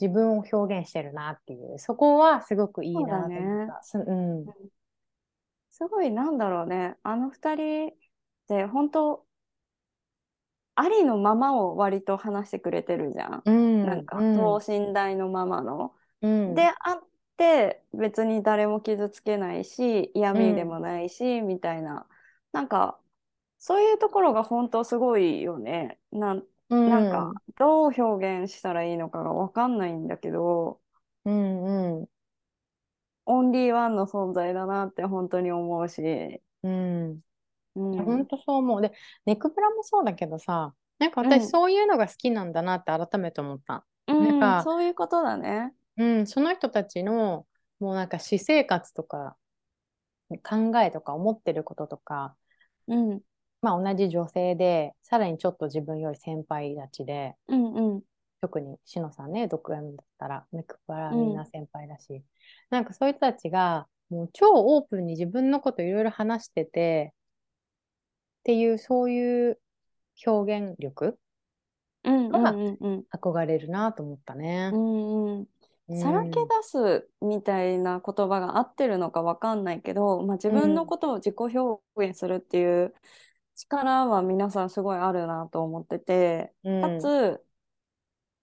[0.00, 3.82] 自分を表現してるなっていう、そこはすごくいいなと思った。
[3.82, 4.46] すうん。
[5.78, 6.96] すごいなんだろうね。
[7.02, 7.92] あの二人っ
[8.48, 9.26] て本当
[10.74, 13.42] ありのままを割と話してくれてるじゃん。
[13.44, 13.86] うん。
[13.86, 15.94] なんかうん等身大のままの。
[16.22, 22.08] うん、であって別に誰も傷つけないし嫌味でもないし、みたいな
[22.52, 23.00] なんか
[23.58, 26.00] そういうところが本当すごいよね。
[26.12, 30.80] なんうん、なんかどう表現したらいいのかが分かんないんだけど
[31.24, 32.08] うんうん。
[33.28, 36.42] オンリーワンの存在だなって本当に思うし。
[36.62, 37.18] うん。
[37.74, 38.80] うん本当そう思う。
[38.80, 38.92] で、
[39.26, 43.84] ネクブラもそうだけどさ、なんかうん私そういうのが好きなんだなって改めて思った。
[44.08, 45.74] うんなんかそういうことだね。
[45.98, 47.46] うん、その人たちの、
[47.80, 49.36] もうなんか私生活とか、
[50.42, 52.34] 考えとか思ってることとか、
[52.86, 53.20] うん
[53.60, 58.02] まあ同じ女性で、さらにちょっと自分より先輩たちで、うんうん
[58.40, 62.22] 特にしのさんね、独演だったら、ネクブラはみんな先輩だし、
[62.70, 69.60] なんかそういう人たちが、もう超オープンに自分のこといろいろ話してて、っていう、そういう
[70.26, 71.18] 表現力
[72.04, 73.04] うんがうんうん。
[73.12, 74.70] 憧れるなと思ったね。
[74.72, 74.76] う。
[74.76, 75.46] んうん。
[75.88, 76.00] うん。
[76.00, 82.94] さらけ出すみたいな言葉が合ってるのかわかんないけど、まあ、自分のことを自己表現するっていう
[83.56, 87.00] 力は皆さんすごいあるなと思ってて、うん。
[87.00, 87.42] かつ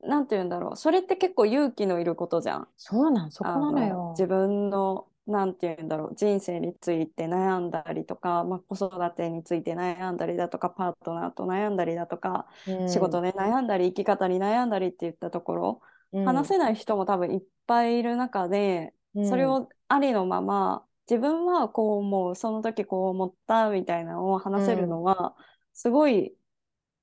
[0.07, 0.77] なんて言うんだろう。
[0.77, 2.67] それって結構勇気のいることじゃん。
[2.77, 4.11] そうなん、そこなよ。
[4.11, 6.15] 自分のなんて言うんだろう。
[6.15, 12.89] 人生について悩んだりとか、まあ、子育てについて悩んだりだとかパートナーと悩んだりだとか、うん。
[12.89, 15.81] 仕事で悩んだり生き方に悩んだりっていったところ、
[16.13, 16.25] うん。
[16.25, 19.25] 話せない人も多分いっぱいいる中で、うん。
[19.25, 25.35] それをありのまま自分はこう思うその時こう思ったみたいなのを話せるのは、
[25.73, 26.35] すごい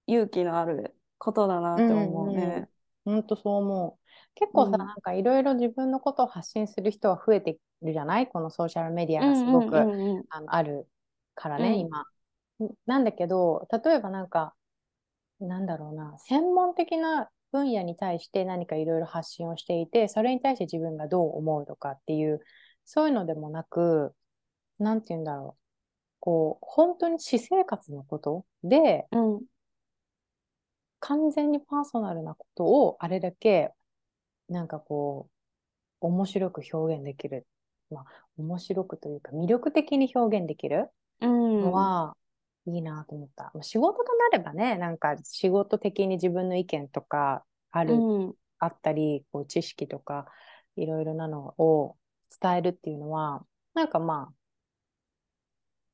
[0.07, 2.69] 勇気のあることだなって思うね。
[3.05, 4.03] 本当そう思う。
[4.35, 8.27] 結構さ、うんなんかいろいろ自分のことを発信する人は増えてるじゃない？
[8.29, 9.79] このソーシャルメディアがすごく、
[10.31, 10.87] あのある
[11.35, 12.01] からね、うん今。
[12.01, 12.05] ん
[12.87, 14.55] なんだけど、例えばなんか、
[15.41, 22.41] なんだろうな、専門的な分野に対して何かいろいろ発信をしていて、それに対して自分がどう思うとかっていう、
[22.85, 24.15] そういうのでもなく、
[24.79, 25.63] なんて言うんだろう。
[26.21, 29.41] こう、本当に私生活のことで、うん
[31.03, 33.73] 完全にパーソナルなことをあれだけ
[34.49, 35.29] なんかこ
[36.01, 37.47] う面白く表現できる、
[37.91, 38.05] まあ、
[38.39, 40.89] 面白くというか魅力的に表現できる
[41.21, 41.61] うん。
[41.61, 42.17] のは
[42.67, 48.35] いいなと思った、まあ仕事となればねなんか仕事的に自分の意見とかある、うん。
[48.61, 50.27] あったりこう知識とか
[50.77, 51.97] いろいろなのを
[52.41, 54.33] 伝えるっていうのはなんかま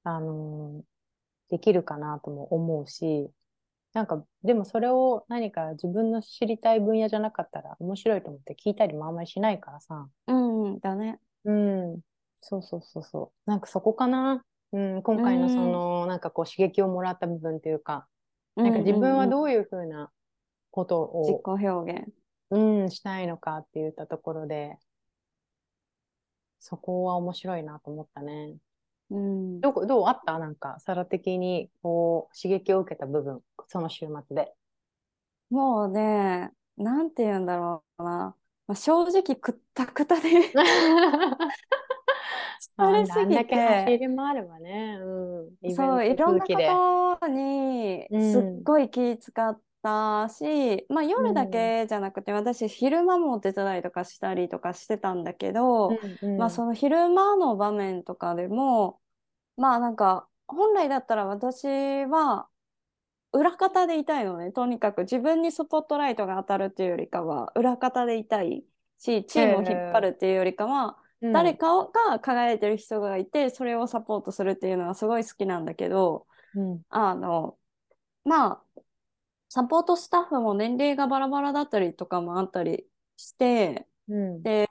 [0.05, 0.99] ああのー
[1.51, 3.31] できるかなとも思うし
[3.93, 10.09] なんかでもそれを何か自分の知りたい分野じゃなかったら面白いと思って聞いたりもあんまりしないからさ。
[10.27, 11.21] うんうんだね。
[11.45, 12.01] うん。
[12.41, 13.51] そうそうそうそう。
[13.51, 18.07] なんかそこかな、うん、今回のそのなんかこう刺激をもらった部分というか
[18.57, 20.11] なんか自分はうどういうふうな
[20.71, 22.13] こと自己を、表現。
[22.51, 24.79] うん、したいのかって言ったところで
[26.59, 28.57] そこは面白いなと思ったね。
[29.11, 30.39] うんどこ、どうあった？
[30.39, 34.55] なんか、サラ的に、こう、刺激を受けた部分、その週末で。
[35.51, 38.37] もうね、なんて言うんだろうな。
[38.67, 40.29] まあ、正直くったくたで
[42.79, 45.71] 疲れすぎあんだけ走て、り回ればね、うん。
[45.71, 46.47] そう、トいろんな。
[46.49, 49.61] ことにうんすっごい気使っ
[50.27, 56.37] たし、まあ夜だけじゃなくて、私昼間もお手伝いとかしたりとかしてたんだけど、うんうん。
[56.39, 59.01] まあその昼間の場面とかでも、
[59.57, 61.67] まあなんか本来だったら私
[62.07, 62.49] は
[63.33, 64.53] 裏方でいたいのね。
[64.53, 68.65] とにかく自分にスポットライトが当たるっていうよりかは裏方でいたい
[68.99, 71.33] しチームを引っ張るっていうよりかは、うん。
[71.33, 76.83] 誰かが輝いてる人がいてそれをサポートするっていうのはすごい好きなんだけどうん。
[76.91, 77.57] あの
[78.25, 78.63] まあ
[79.49, 84.43] サポートスタッフも年齢がバラバラだったりとかもあったりしてうん。
[84.43, 84.69] で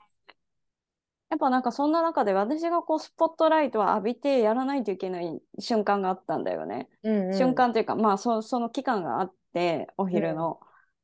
[1.30, 6.88] やっぱなんかそんな中で私がこうスポットライトを浴びてやらないといけない瞬間があったんだよね。
[7.02, 7.34] うんうん。
[7.34, 10.58] 瞬間というかまあそその期間があってお昼の、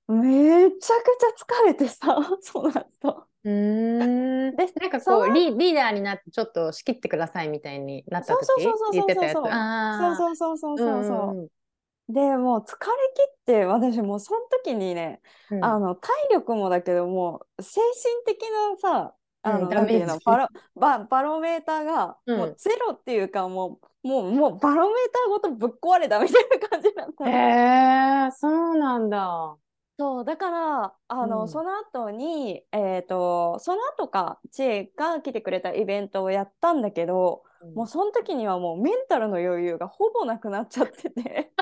[0.09, 0.93] めちゃくちゃ
[1.63, 3.27] 疲れてさ そうなると。
[3.45, 4.57] うーん。
[4.57, 5.35] でなんかそのこう。
[5.35, 9.35] リリーダーになってちょっと仕切ってくださいみたいになった時そうそうそうそう言ってたやつ。
[9.35, 10.89] そうそうあそうそうそうそう。
[10.95, 11.35] そうそう。
[11.35, 11.49] んん
[12.09, 12.77] でもう疲れ
[13.15, 27.31] 切って私もうその時にね、うんあの体力もだけどもう精神的なさあの、うんなのバロババロメーターがうんもうゼロっていうか、もうもうもうバロメーターごとぶっ壊れたみたいな感じだったの。
[27.31, 29.57] へえそうなんだ。
[29.99, 37.43] そうだからあの、うんその後にえっ、とその後か知恵が来てくれたイベントをやったんだけど、
[37.75, 41.53] もうその時にはもうメンタルの余裕がほぼなくなっちゃってて。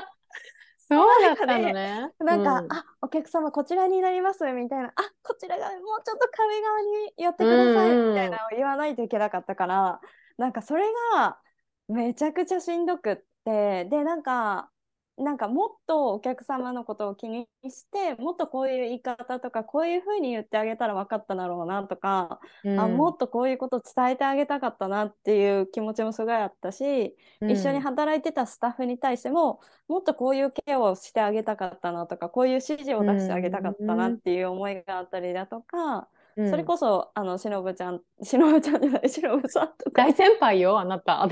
[0.89, 2.11] そうだったのね。
[2.19, 2.71] なんか、うん。
[2.73, 4.87] あお客様こちらになりますみたいな。
[4.89, 4.91] あ
[5.23, 8.09] こちらがもうちょっと壁側に寄ってくださいうんうん。
[8.09, 10.01] みたいなのを言わないといけなかったから、
[10.37, 11.39] なんかそれが
[11.87, 13.15] めちゃくちゃしんどくっ
[13.45, 13.85] て。
[13.85, 14.69] でなんか
[15.17, 22.79] なんかもっとお客様のことを気にしてもっとこういう言い方とかこういうふうに言ってあげたら分かっただろうなとか、うん。
[22.79, 36.49] あもっとこういうこと伝えてあげたかったなっていう気持ちもすごいあったし、一緒に働いてたスタッフに対してももっとこういうケアをしてあげたかったなとかこういう指示を出してあげたかったなっていう思いがあったりだとか、うん。
[36.49, 40.03] それこそあのしのぶちゃんしのぶちゃんじゃないしのぶさんとか。
[40.03, 41.29] 大先輩よあなた。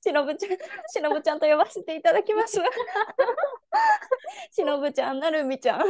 [0.00, 0.50] しのぶちゃん
[0.88, 2.60] しのぶちゃんと呼ばせていただきます。
[4.50, 5.80] しのぶちゃんなるみちゃん。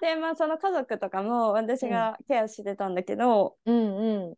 [0.00, 4.34] でまあその家族とかも私がケアしてたんだけど、うんうん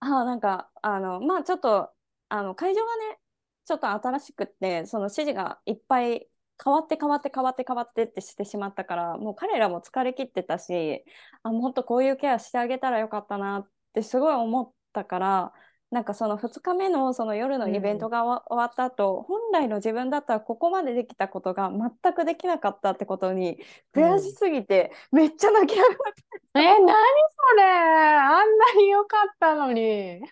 [0.00, 1.92] あなんかあのまあちょっと
[2.28, 3.20] あの会場がね
[3.64, 6.28] ちょっと新しくってその指示がいっぱい
[6.62, 11.04] 変わって変わって変わって変わってってしてしまったからもう彼らも疲れ切ってたし
[11.42, 15.52] あもっとこういうケアしてあげたらよかったなってすごい思ったから
[15.92, 23.58] なんかその2日目のその夜のイベントが終わった後、本来の自分だったらここまでできたことが全くできなかったってことに
[23.94, 26.22] 悔しすぎてめっちゃ泣き上がって
[26.54, 27.62] え何それ？
[27.64, 30.22] あんなに良かったのに。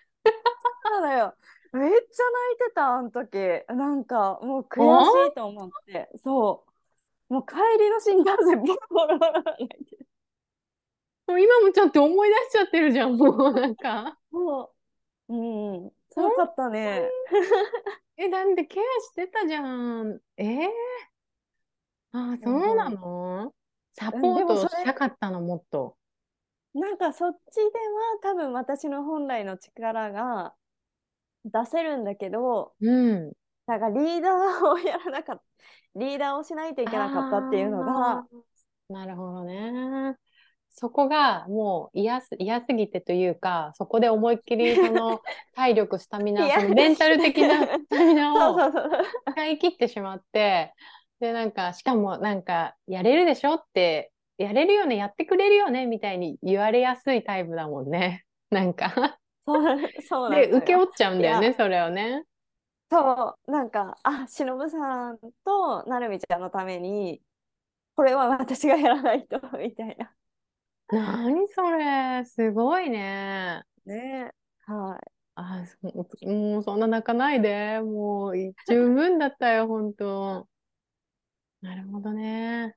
[0.83, 1.35] たのよ。
[1.73, 2.03] めっちゃ泣い
[2.67, 3.37] てたあの時。
[3.69, 4.81] なんかもう悔
[5.27, 6.09] しいと思って。
[6.23, 6.65] そ
[7.29, 7.33] う。
[7.33, 9.75] もう帰りの新幹線ボロボロ泣いて
[11.27, 14.17] もう今もちょっと思い出しちゃってるじゃんもうなんか。
[14.31, 14.80] もう
[15.31, 17.09] うん辛かったね
[18.17, 20.19] えなんでケアしてたじゃん。
[20.37, 20.67] えー、
[22.11, 23.53] あそうなの？
[23.93, 25.95] サポートしたかったのもっと。
[26.73, 27.69] なんかそっちでは
[28.21, 30.53] 多分私の本来の力が
[31.45, 33.31] 出せるんだけどうん。
[33.67, 35.43] なんかリーダーをやらなかった
[35.95, 38.25] リーダーをしないといけなかったっていうのが
[38.89, 40.17] なるほどね。
[40.71, 45.21] そこがもう嫌す嫌すぎてというか、そこで思いっきり その
[45.53, 48.57] 体力、スタミナ、そのメンタル的な スタミナを
[49.31, 50.73] 使い切ってしまって、
[51.19, 58.25] で、なんか、しかもなんか、やれるでしょって、やれるよね、やってくれるよね、みたいに言われやすいタイプだもんね。
[58.49, 59.19] なんか
[60.07, 62.23] そうで、よ受け負っちゃうんだよね、それをね。
[62.89, 67.21] そう、なんか、あ、しのぶさんとなるみちゃんのために、
[67.95, 70.11] これは私がやらないと、みたいな。
[70.91, 73.63] 何それ、すごいね。
[73.85, 74.31] ね
[74.65, 74.99] は
[75.35, 77.79] あ、そもうそんな泣かないで。
[77.81, 78.35] もう
[78.67, 80.47] 十分だったよ、本当。
[81.61, 82.75] なるほどね。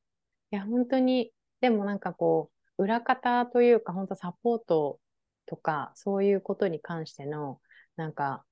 [0.52, 5.00] いや、本当に、でもなんかこう、裏方というか、本当サポート
[5.46, 7.60] とか、そういうことに関しての、
[7.96, 8.44] なんか、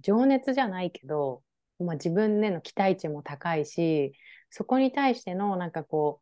[0.00, 1.42] 情熱じゃないけど、
[1.78, 4.12] まあ、自分への期待値も高いし、
[4.50, 6.20] そこに対しての、なんかこ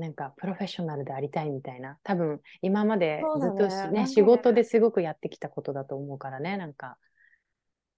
[0.00, 6.96] なんかプロフェッショナルでありたいみたいな、多分今までずっとしね、ね仕事ですごくやってきたことだと思うからね、なんか。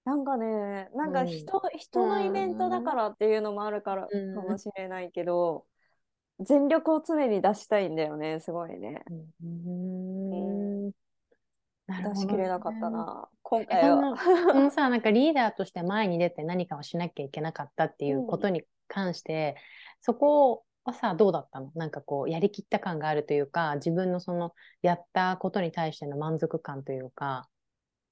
[0.05, 0.09] い。
[0.09, 5.65] なんかね、なんかうん人、人のイベントだからっていうのもあるからうんかもしれないけど、
[6.39, 9.03] 全力を常に出したいんだよね、すごいね。
[9.09, 10.91] うーん。
[11.87, 12.97] なるほど出しきれなかったね。
[12.97, 14.17] な、今え回は。
[14.51, 19.55] その、さ、なんかリーダーとして前に出て何かをしなきゃいけなかったっていうことに関して、
[20.01, 21.71] そこはさ、どうだったの？
[21.75, 27.49] なんかこう、やりきった感があるというか、自分のその、やったことに対しての満足感というか、っ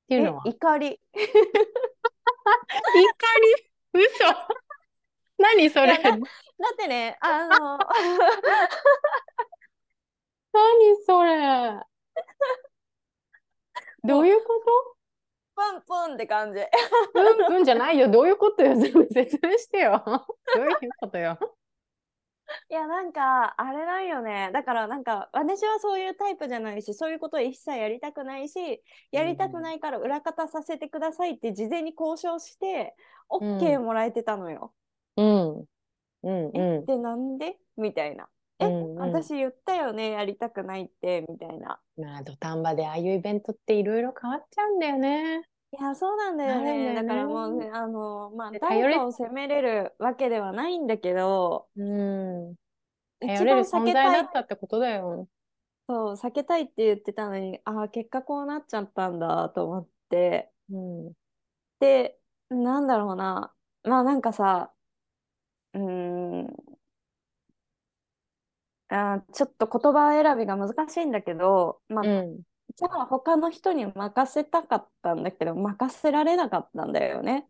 [0.08, 0.44] ていうえのは？
[0.46, 1.00] 怒り。
[1.14, 1.22] 怒
[3.94, 4.04] り？
[4.06, 4.24] 嘘
[5.38, 5.98] 何それ？
[5.98, 6.20] だだっ
[6.78, 7.78] てね、あの、
[10.54, 11.82] 何それ？
[14.04, 14.62] どういうこ
[15.56, 16.60] プンプンって感じ。
[16.62, 16.68] と
[17.50, 18.10] うんうんじゃないよ。
[18.10, 18.76] どういうことよ。
[18.76, 20.02] 全部説明してよ。
[20.06, 21.38] どういうことよ。
[22.70, 24.50] いや、なんか、あれなんよね。
[24.54, 32.96] だから、なんか、私はそういうタイプじゃないし、そういうことを一切やりたくないし、やりたくないから裏方させてくださいって事前に交渉して、
[33.30, 34.74] OK もらえてたのよ。
[35.18, 35.66] うん。
[36.24, 37.58] うんで、なんで？
[37.78, 38.30] みたいな。
[38.60, 41.80] え、うんうん私言ったよね、やりたくないって、みたいな。
[41.98, 42.02] ん。
[42.02, 45.44] まあ、土壇場でああいうイベントっていろいろ変わっちゃうんだよね。
[45.74, 46.74] いや、そうなんだよね。
[46.74, 51.84] ねだからもうね、あの、まあ、誰かを責めれるわけではないんだけど、う
[52.52, 52.56] ん。
[53.26, 55.28] 頼一れる存在番避けたいだったってことだよ。
[55.88, 60.52] そう、避けたいって言ってたのに、ああ、結果こうなっちゃったんだと思って。
[60.70, 60.76] う
[61.10, 61.14] ん。
[61.80, 62.20] で、
[62.50, 63.54] なんだろうな。
[63.84, 64.74] まあなんかさ、
[65.74, 65.82] うー
[66.44, 66.78] ん、
[68.90, 72.44] あーちょっと言葉選びが難しいんだけど、まあ、うん。
[72.76, 77.48] じゃあ他の人に任せたかったんだけど、任せられなかったんだよね。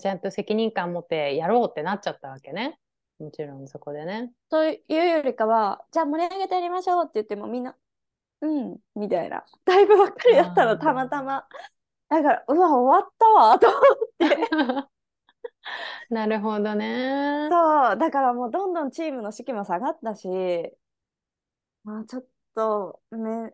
[0.00, 2.78] ちゃんと責任感持ってやろうってなっちゃったわけね。
[3.18, 4.32] もちろんそこでね。
[4.50, 7.76] というよりかは、じゃあ盛り上げてやりましょうって言ってもみんな、
[8.40, 9.44] うん、みたいな。
[9.64, 11.46] タイプばっかりだったの、たまたま。
[12.08, 13.80] だから、うわ、終わったわ、と思っ
[14.18, 14.88] て。
[16.10, 17.48] なるほどね。
[17.50, 20.28] そう、だからもうどんどんチームの士気も下がったし、
[21.84, 23.52] まあちょっとめ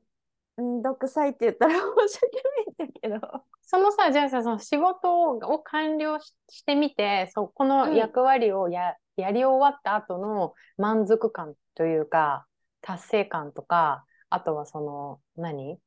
[0.62, 2.42] んどくさいって言ったら 申し訳
[2.78, 3.44] ないんだけど。
[3.62, 7.94] そのさ、じゃあさ、その仕事を完了ししてみて、そこのうん。
[7.96, 12.46] 役割をや、やり終わった後の満足感というか、
[12.82, 15.78] 達成感とか、あとはその、何？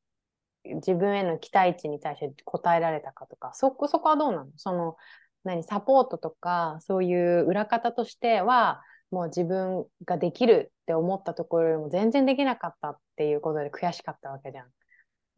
[0.64, 4.50] 自分への期待値に対して応えられたかとか、そこ、そこはどうなの？
[4.56, 4.96] その、
[5.44, 14.68] 何、サポートとか、そういう裏方としては、もう自分ができるって思ったところよりも全然できなかったっていうことで悔しかったわけじゃん。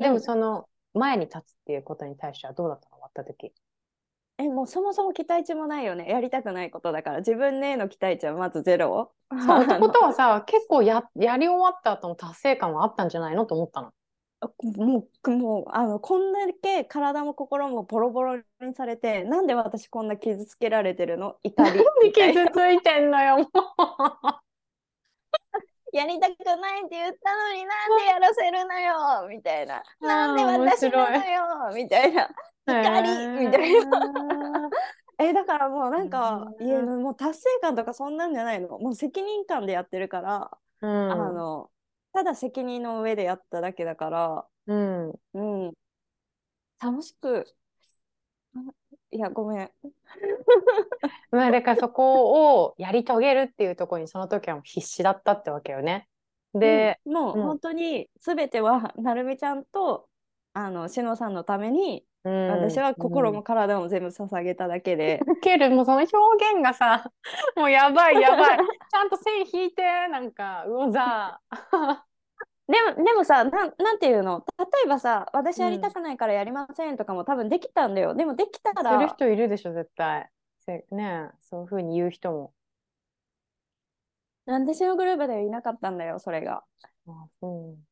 [0.01, 2.97] でうんもその前に立つっていうことに対してはどうだったの？
[2.97, 3.53] 終わった時。
[4.39, 6.09] え、もうそもそも期待値もないよね。
[6.09, 9.13] やりたくないことだから、自分への期待値はまずゼロ。
[9.39, 13.47] そう、ってことあはさ、 結構や、やり終わった後の達成感はあったんじゃないの？
[13.47, 13.93] と思ったの。
[14.41, 18.43] のもう、もう、あの、こんだけ体も心もボロボロに
[18.75, 21.37] されて、なんで私こんな傷つけられてるの？
[21.43, 22.51] 怒りみたいな。
[22.51, 23.49] ついてんのよ、もう。
[25.93, 29.83] やりたくないって言ったのになんでやらせるのよみたいな。
[30.01, 32.29] なんで私なのよみたいな。
[32.67, 34.71] 怒りみたいな。
[35.19, 38.79] え、だからもうなんか、うんいや、もう達成感とかそんなんじゃないの。
[38.79, 41.13] もう責任感でやってるから、うん。
[41.13, 41.71] あの、
[42.13, 45.11] ただ責任の上でやっただけだから、うん。
[45.35, 45.41] う
[45.71, 45.75] ん。
[46.81, 47.47] 楽しく、
[48.55, 48.59] あ
[49.11, 49.71] いや、ごめん。
[51.31, 56.09] まあ、だからそこをやり遂げるっていうところにその時はもう必死だったってわけよね。
[56.55, 60.09] で、うんもううん本当に全てはなるみちゃんと
[60.53, 66.07] あのしのさんのために、うん私は心も体も全部捧げただけで、ウケる、もうその表
[66.53, 67.11] 現がさ、
[67.57, 68.59] もうやばいやばい。
[68.59, 71.41] ちゃんと線引いて、なんか、うおざ。
[72.69, 74.45] でもでもさなんなんていうの？
[74.59, 80.31] 例えばさ私やりたくないからやりませんとかも多分できたんだよでもできたするら人いるでしょ、絶対。
[80.61, 82.53] せねえそういうふうに言う人も。
[84.47, 86.65] 私のグループではいなかったんだよそれが
[87.09, 87.90] あそう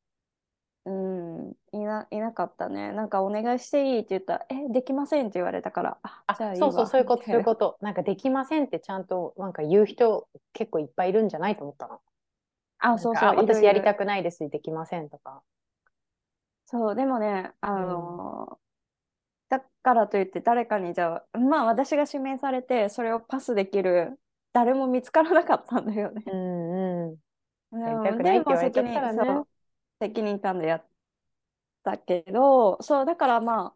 [0.86, 7.78] うんいないなかったねなんかお願いしていいって言ったらえできませんって言われたからああじゃあいいそうそう、わそういうこと、みたいういうこと。
[7.80, 12.00] なんかできませんってちゃんとなんか言う人結構いっぱいいるんじゃないと思ったの。
[12.78, 15.42] あそうそう私やりたくないです、できませんとか。
[16.66, 18.58] そう、でもね、あの
[19.48, 24.18] だからといって誰かにじゃあ、まあ私が指名されてそれをパスできる
[24.52, 26.22] 誰も見つからなかったんだよね。
[26.26, 27.80] うんうん。
[27.80, 29.47] やりうんたくないって言われちゃったらね
[30.00, 30.86] 責任感でやっ
[31.84, 33.74] たけど、そう、だからま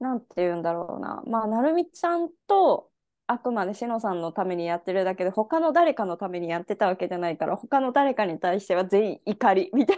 [0.00, 1.22] あ、なんて言うんだろうな。
[1.26, 2.90] まあ、なるみちゃんと
[3.26, 9.96] あくまでしのさんのためにやってるだけで、他の誰かのためにやってたわけじゃないから、他の誰かに対しては全員怒りみたい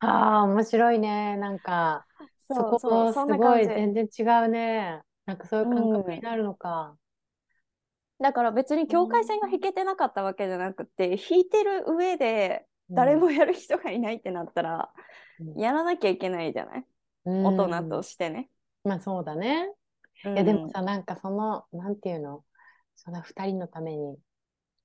[0.00, 0.08] な。
[0.08, 1.36] ああ、面白いね。
[1.36, 2.06] なんか、
[2.48, 5.02] そこもすごい全然違うね。
[5.26, 6.96] なんかそういう感覚になるのか。
[8.20, 14.90] だから別に境界線が引けてなかったわけじゃなくて、引いてる上で誰もやる人がいないってなったら、
[15.40, 15.60] うん。
[15.60, 16.84] やらなきゃいけないじゃない、
[17.26, 17.44] うん。
[17.44, 18.50] 大人としてね。
[18.84, 19.70] まあそうだね。
[20.24, 22.44] いいやでもさ、なんかその、なんていうの、
[22.96, 24.18] その二人のために、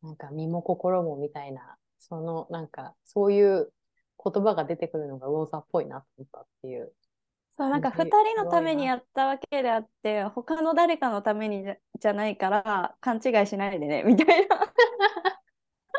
[0.01, 3.72] なんか身も心もみたいな、その、なんか、そういう
[4.24, 6.93] 言葉が出てくるのが魚座っぽいなと思ったっていう。
[7.56, 11.64] そうなんか2人のためにやったわけであって他の誰かのために
[11.99, 14.58] じゃないから勘違いしないでねみたいな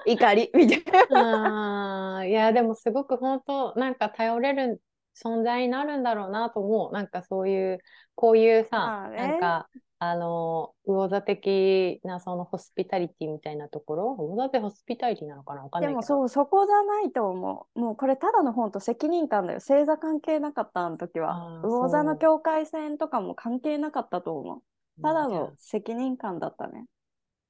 [0.07, 2.19] 怒りみたいな。
[2.19, 4.83] あいやでもすごく本当なんか頼れる
[5.17, 6.93] 存在になるんだろうなと思う。
[6.93, 7.79] なんかそういう
[8.15, 9.69] こういうさ、ね、なんか
[10.01, 15.63] あの、魚座的なそのホスピタリティみたいなところ、魚座ってホスピタリティなのかな？
[15.63, 17.81] わかんないでもそう、そこじゃないと思う。
[17.81, 19.61] もうこれただの本と責任感だよ。
[19.61, 21.61] 星座関係なかったあの時は。
[21.63, 25.03] 魚座の境界線とかも関係なかったと思う。
[25.03, 26.85] ただの責任感だったね。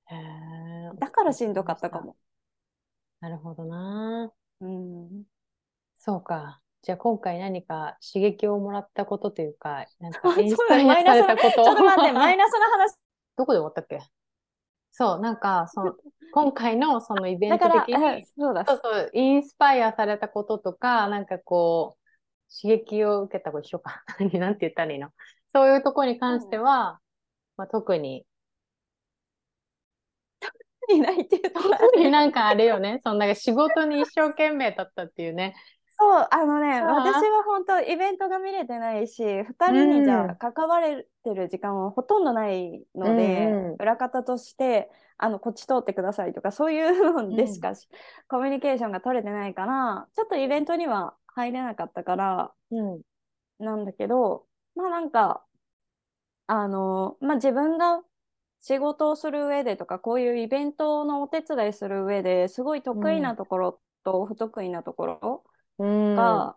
[0.07, 0.15] へ
[0.99, 2.15] だからしんどかったかも。
[3.25, 4.31] なるほどな。
[4.61, 5.25] うん。
[5.97, 6.61] そうか。
[6.83, 11.65] じゃあ今回何か刺激をもらったことというか、なんかインスパイアされたこと？
[11.65, 12.97] ちょっと待って、 マイナスの話。
[13.39, 14.03] どこで終わったっけ？
[14.93, 15.95] そう、なんか、その、
[16.35, 24.05] 今回のそのイベント的に、そうそうそう、インスパイアされたこととか、なんかこう、刺激を受けたこと一緒か。
[24.35, 25.09] なんて言ったらいいの？
[25.55, 26.99] そういうところに関しては、うん、
[27.57, 28.27] まあ、特に。
[30.87, 33.01] 特にないっていう特になんかあれよね。
[33.05, 35.55] そんな仕事に一生懸命だったっていうね。
[35.97, 47.77] そうあのね私は本当イベントが見れてないし2人にじゃあ関われてる時間はほとんどないので、うんうん、裏方としてあのこっち通ってくださいとかそういうのでしか、うん、
[48.29, 53.01] コミュニケーションが取れてないからちょっとイベントには入れなかったから、うん、
[53.61, 55.45] なんだけどまあなんか
[56.49, 58.03] あのまあ自分が
[58.67, 65.45] 仕事をする上でとかこういうイベントのお手伝いする上ですごい得意なところと不得意なところ、
[65.79, 66.57] が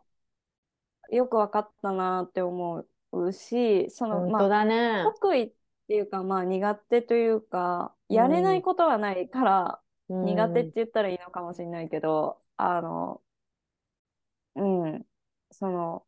[1.12, 5.51] よく分かったなって思うしその、まあ、ね、得意っ
[5.89, 13.22] ていうか、まあ、苦手というかやれないことはないから、苦手って言ったらいいのかもしれないけどあの
[14.55, 15.05] うん。
[15.51, 16.03] その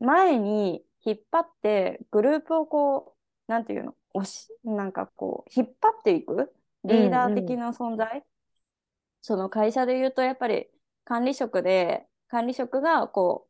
[0.00, 3.14] 前に引っ張ってグループをこ
[3.48, 3.94] うなんていうの？
[4.18, 6.52] 押しなんかこう引っ張っていく？
[6.84, 8.22] リーダー的な存在、うんうん、
[9.20, 10.68] その会社で言うとやっぱり
[11.04, 13.48] 管理職で管理職がこ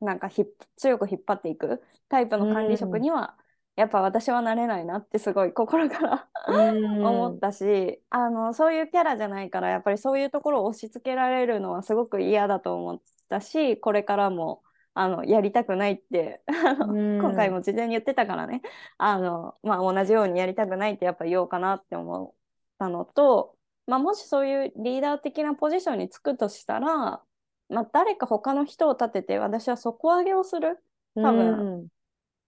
[0.00, 0.44] うなんかひ
[0.76, 3.36] 強く引っ張っていくタイプの管理職には、
[3.76, 14.62] やっぱ私はなれないなってすごい心から 思ったしあのそういうキャラじゃないからやっぱりそういうところを押し付けられるのはすごく嫌だと思ったしこれからも
[14.98, 18.62] あのやりたくないって今回も事前に言ってたからね
[18.98, 22.34] あの、まあ、同じようにやりたくないってやっぱ言おうかなって思っ
[22.78, 23.54] たのと、
[23.86, 27.22] まあ、もしそういうリーダー的なポジションにつくとしたら
[27.68, 30.78] まあ、誰か他の人を立てて私は底上げをする
[31.14, 31.88] 多分、うん、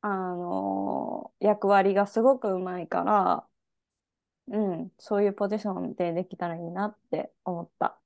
[0.01, 3.47] あのー、役割がすごくうまいから、
[4.49, 7.99] うん、そういうポジションでできたらいいなって思った。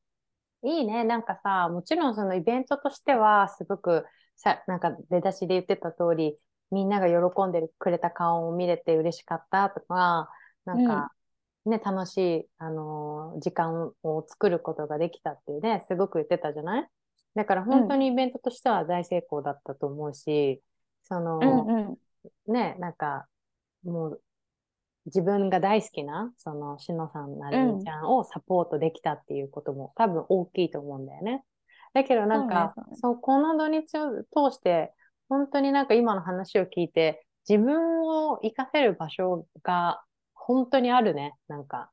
[0.65, 1.05] いいね。
[1.05, 4.07] なんかさ、もちろんそのイベントとしては、すごく
[4.37, 6.37] さ、なんか出だしで言ってた通り、
[6.71, 10.31] みんなが喜んでくれた顔を見れて嬉しかったとか、
[10.65, 11.13] なんか、
[11.67, 16.89] ね、楽しい、あのー、時間を作ることができたっていうね、すごく言ってたじゃない？
[17.35, 20.63] だから本当にイベントとしては大成功だったと思うし、
[21.03, 21.99] その、うんう
[22.51, 23.27] ん、ね、なんか、
[23.85, 24.21] もう、
[25.07, 31.45] 自分が大好きな、その、しのさんなりみちゃんをサポートできたっていうことも、多分大きいと思うんだよね。
[31.95, 34.93] だけどなんか、そう、ねそう、この土日を通して、
[35.29, 40.03] 本当になんか今の話を聞いて、自分を活かせる場所が
[40.35, 41.91] 本当にあるね、なんか。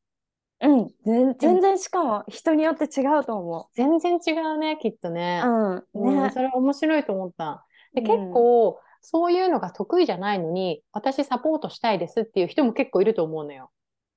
[0.64, 3.66] うん、全全然しかも人によって違うと思う。
[3.74, 5.42] 全然違うね、きっとね。
[5.44, 7.66] うん、ね、うん、それ面白いと思った。
[7.94, 13.72] で、結構、そういうのが得意じゃないのに、私サポートしたいですっていう人も結構いると思うのよ。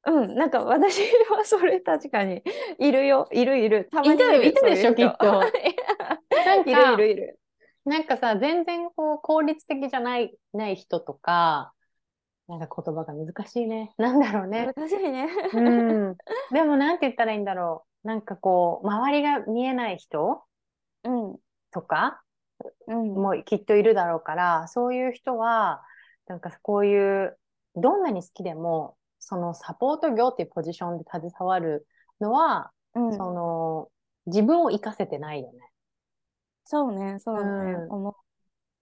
[0.07, 1.01] うん、なんか私
[1.31, 2.43] はそれ確かに
[2.79, 3.89] いるよ、いるいる。
[3.91, 5.41] たまにいるいるでしょ、きっと。
[6.31, 7.39] なんかいるいるいる。
[7.85, 11.73] なんかさ、全然こう効率的じゃないない人とか、
[12.49, 13.95] なんか言葉が難しいね。
[13.99, 14.73] なんだろうね。
[14.75, 15.29] 難しいね。
[15.55, 16.17] うん。
[16.53, 18.07] でもなんて言ったらいいんだろう。
[18.07, 20.45] なんかこう、周りが見えない人、
[21.05, 21.39] うん、
[21.71, 22.23] とか、
[22.87, 25.83] うん、もきっといるだろうから、そういう人は、
[26.27, 27.39] なんかこういう、
[27.77, 31.87] どんなに好きでも、そのサポート業っていうポジションで携わる
[32.21, 33.89] のは、うん、その、
[34.27, 35.59] 自分を生かせてないよね。
[36.65, 37.73] そうね、そうね。
[37.91, 38.13] うん、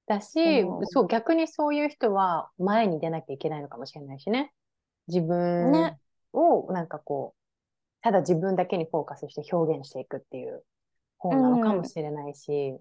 [0.06, 4.52] だし、そう、逆にそういう人は前に出なきゃいけないのかもしれないしね。
[5.08, 5.96] 自分
[6.32, 10.64] をなんかこう、ただ自分だけにフォーカスして表現していくっていう
[11.18, 12.76] 方なのかもしれないし、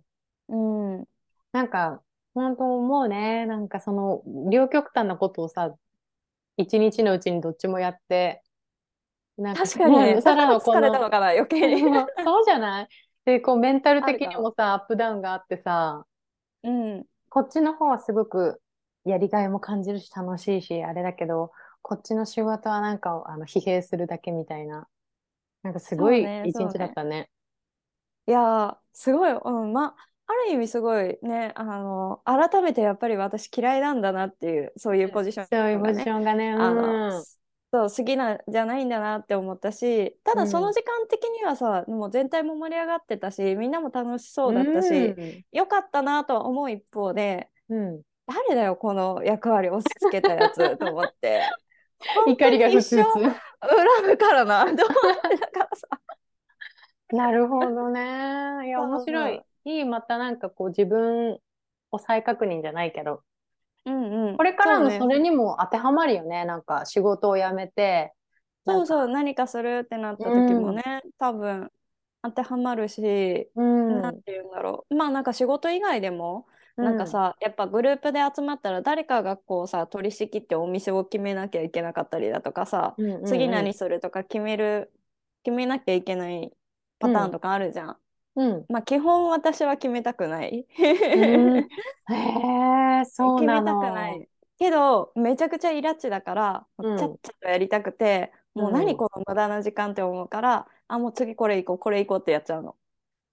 [0.49, 1.05] うん、うん、
[1.51, 2.01] なんか、
[2.33, 3.45] 本当思うね。
[3.45, 5.75] なんかその、両極端なことをさ、
[6.61, 8.41] 一日のうちにどっちもやって、
[9.37, 11.81] なんか確かにね、 さらのこの、疲れたのかな、余計に。
[12.23, 12.87] そうじゃない？
[13.25, 16.05] で、こうメンタル的にもさ、アップダウンがあってさ、
[16.63, 17.05] うん。
[17.29, 18.61] こっちの方はすごく
[19.05, 21.51] やりがいも感じるし楽しいし、あれだけど、
[21.81, 24.87] こっちの仕事はなんかあの疲弊するだけみたいな、
[25.63, 27.29] なんかすごい一日だったね。
[28.27, 37.23] いやすごい、うん、まある意味すごいねあの改めてやっぱり私嫌いなんだなっていうそういうポジション、ね、そういうポジションがね、うん、あの
[37.73, 51.43] そう好きなんじゃないんだなって思ったしただその時間的にはさ、うん、もう全体も盛り上がってたしみんなも楽しそうだったし、うん、よかったなとは思う一方で、うん、誰だよこの役割押し付けたやつ と思って。
[52.27, 53.13] 怒りがふつふつ。
[53.13, 53.29] 恨
[54.07, 54.77] むからなと思っ
[55.29, 55.87] てだからさ。
[57.11, 58.67] なるほどね。
[58.67, 61.37] いや面白いいいまたなんかこう自分
[61.91, 63.23] を再確認じゃないけど。
[63.85, 68.13] うんうん、これからのそれにも当てはまるよね、ねなんか仕事を辞めて。
[68.63, 71.71] そうそう、何かするってなった時もね、うん、多分
[72.21, 74.95] 当てはまるし、うん、なんて言うんだろう。
[74.95, 76.45] まあなんか仕事以外でも、
[76.77, 84.91] なんかさ、やっぱグループで集まったら誰かがこうさ取り仕切ってお店を決めなきゃいけなかったりだとかさ、うんうんうん、次何するとか決める
[85.43, 86.51] 決めなきゃいけない
[86.99, 87.97] パターンとかあるじゃん。
[88.35, 90.65] うん、まあ基本私は決めたくない。
[90.79, 91.57] うん、
[92.13, 94.27] へえそうなの決めたくない。
[94.57, 102.75] けどめちゃくちゃイラッチだから、うん、ちゃっちゃとやりたくて、もう何この無駄な時間って思うから、あもう次これ行こうこれ行こうってやっちゃうの。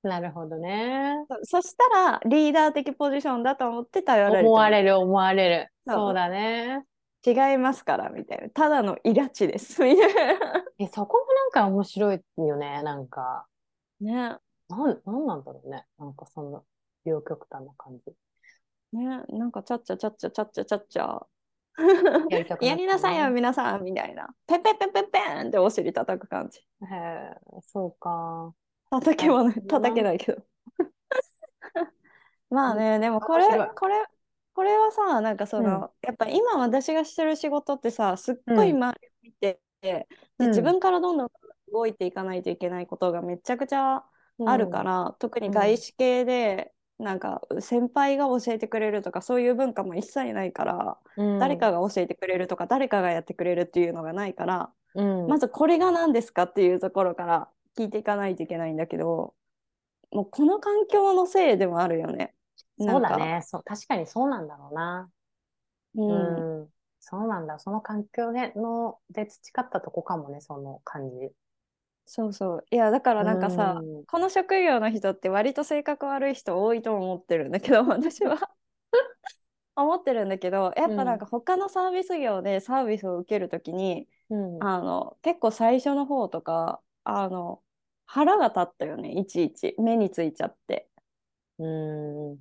[0.02, 1.60] なるほどねそ。
[1.60, 4.48] そしたらリーダー的ポジションだと思って頼られる。
[4.48, 5.72] 思われる思われる。
[5.86, 6.84] そうだね。
[7.26, 8.48] 違いますからみたいな。
[8.50, 10.64] ただのイラチですみたいな。
[10.78, 13.46] えそこもなんか面白いよねなんか。
[14.00, 14.36] ね。
[14.68, 15.86] なん、なんなんだろうね。
[15.98, 16.62] なんかそんな、
[17.04, 18.12] 両極端な感じ。
[18.92, 21.26] ね、なんかちゃっちゃちゃっちゃちゃっちゃちゃっちゃ。
[22.30, 24.28] やりやりなさいよ、皆さんみたいな。
[24.46, 26.58] ペペペペペンってお尻叩く感じ。
[26.58, 28.52] へえ、そうか。
[28.90, 30.42] 叩けはない、叩けないけど。
[32.50, 34.04] まあね、でもこれ、これ、
[34.54, 40.06] これはさ、なんかその、うん、やっぱ今私がしてる仕事ってさ、すっごい周りを見て、うん、で
[40.48, 41.28] 自分からどんどん
[41.72, 44.04] 動いていかないといけないことがめちゃくちゃ
[44.46, 59.34] あるから、うん、特に外資系で、なんか先輩が教えてくれるとかそういう文化も一切ないから、うん、誰かが教えてくれるとか誰かがやってくれるっていうのがないから、うん、まずこれが何ですかっていうところから聞いていかないといけないんだけど
[60.10, 62.34] もうこの環境のせいでもあるよね。
[62.80, 63.42] そうだね。
[63.44, 65.10] そう確かにそうなんだろうな。
[65.96, 66.68] うん、うん、
[66.98, 67.58] そうなんだ。
[67.58, 71.30] その環境でので培ったとこかもねその感じ。
[72.10, 72.64] そうそう。
[72.70, 78.38] いやだからなんかさ、うん、この職業の人って割と性格悪い人多いと思ってるんだけど 私は。
[79.76, 87.62] 思ってるんだけどやっぱなんか他のサービス業でサービスを受ける時に、うん、あの結構最初の方とかあの
[88.06, 89.74] 腹が立ったよねいちいち。
[89.78, 90.88] 目についちゃって。
[91.58, 92.38] うん。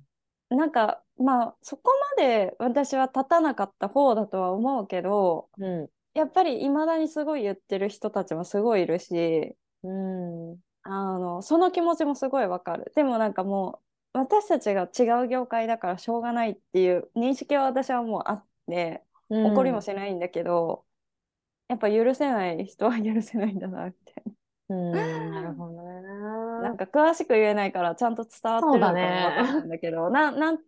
[0.48, 9.54] なんかまあそこまで私は立たなかった方だとは思うけど、うん、やっぱりいまだにすごい言ってる人たちもすごいいるし、
[9.84, 12.92] うん、あのその気持ちもすごいわかる。
[12.96, 13.80] でもなんかも
[14.14, 20.84] う私たちが違う業界だからしょうがないっていう認識は私はもうあって怒りもしないんだけど、
[21.68, 24.24] やっぱ許せない人は許せないんだなって。
[24.70, 26.02] うん、なるほどね。
[26.62, 30.58] なんか詳しく言えないからちゃんと伝わってるのかも分かんだけど、ななん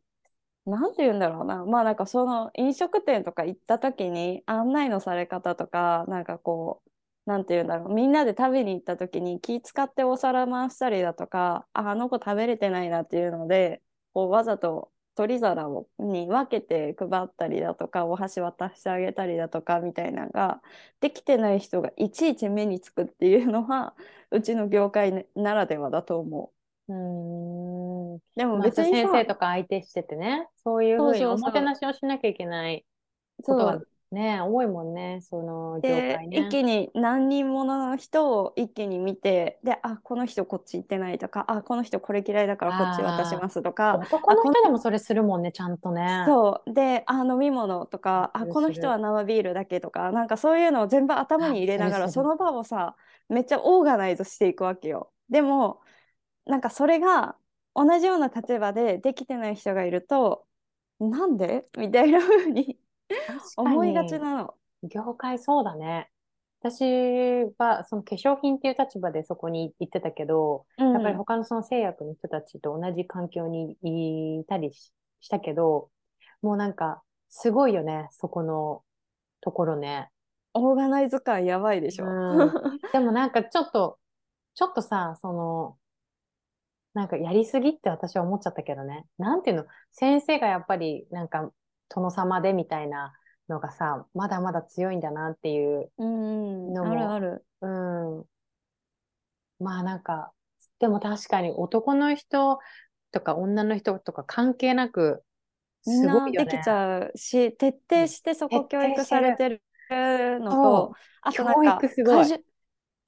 [0.66, 1.64] なんて言うんだろうな。
[1.64, 6.90] まあなんかその飲食店とか行った時に案内のされ方とかなんかこう
[7.30, 7.94] なんて言うんだろう。
[7.94, 13.82] みんなで食べに行った時に気使ってお皿回したりだとかああの子食べれてないなっていうので
[14.12, 20.62] こうわざと取り皿をに分けて配ったりだとかお箸渡してあげたりだとかみたいなのが
[21.00, 23.94] できてない人がいちいち目につくっていうのは
[24.30, 26.52] うちの業界ならではだと思
[26.88, 26.92] う。
[26.92, 27.69] うん。
[28.36, 32.84] でも別に先生とか相手しててね、そういうふうにおもてなしをしなきゃいけない
[33.42, 33.80] ことが
[34.12, 36.38] ね、多いもんね、その業界ね。
[36.38, 44.00] 一気に何人もの人を一気に見て、で、あ、この人こっち行ってないとか、あ、この人これ嫌いだからこっち渡しますとか。
[44.02, 46.24] 男の人でもそれするもんね、ちゃんとね。
[46.26, 46.74] そう。
[46.74, 52.96] で、あ、飲み物とか、あ、この人は生ビールだけとか、なんかそういうのを全部頭に入れながら、その場をさ、
[53.28, 55.12] めっちゃオーガナイズしていくわけよ。
[55.28, 55.82] でも、
[56.46, 57.36] なんかそれが
[57.74, 60.44] 同じような立場でできてない人がいると
[60.98, 61.64] なんで？
[61.78, 62.76] みたいな風に
[63.56, 64.54] 思いがちなの。
[64.82, 66.08] 業界そうだね。
[66.62, 66.82] 私
[67.58, 74.92] はその化粧品っていう立場でそこに行ってたけど、うん、やっぱり他のその製薬の人たちと同じ環境にいたりし
[75.28, 75.88] たけど、
[76.42, 78.82] もうなんかすごいよね、そこの
[79.40, 80.10] ところね。
[80.52, 82.04] オーガナイズ感やばいでしょ。
[82.04, 82.52] うん、
[82.92, 83.98] でもなんかちょっと、
[84.54, 85.76] ちょっとさ、その、
[86.94, 89.06] なんかやりすぎって私は思っちゃったけどね。
[89.18, 91.52] なんていうの、先生がやっぱりなんか
[91.88, 93.12] 殿様でみたいな
[93.48, 97.46] のがさ、まだまだ強いんだなっていううん、のもあるある。
[97.60, 97.66] う
[98.22, 98.24] ん。
[99.58, 100.32] まあなんか、
[100.78, 102.58] でも確かに男の人
[103.12, 105.24] とか女の人とか関係なく、
[105.82, 106.52] すごいよね。
[106.52, 109.62] なできちゃうし、徹底してそこ徹教育されてる
[110.40, 112.44] のそとう、あとなん教か育すごい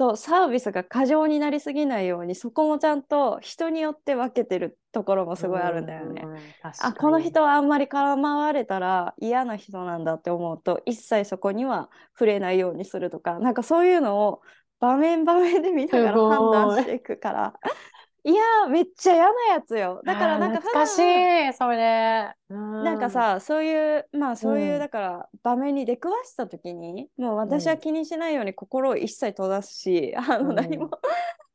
[0.02, 6.26] そうサービスが過剰になりすぎないように、そこもちゃんと人によって分けてるところもすごいあるんだよね。
[6.62, 14.42] あ、かこのに人はあんまり絡まわれたら嫌な人なんだって思うと、一切そこには触れないようにするとか、なんかそういうのを
[14.80, 17.54] 場面場面で見ながら判断していくから、
[18.24, 20.02] いやー、めっちゃ嫌なやつよ。
[20.04, 22.34] だからなんか懐かし普い、それ。
[22.48, 22.58] うん。
[22.84, 30.48] なんか、さ、そういう、まあそういう、うんだから場面に出くわした時に、もう私はうん気にしないように心を一切閉ざすし、あうん。
[30.48, 30.90] の何も、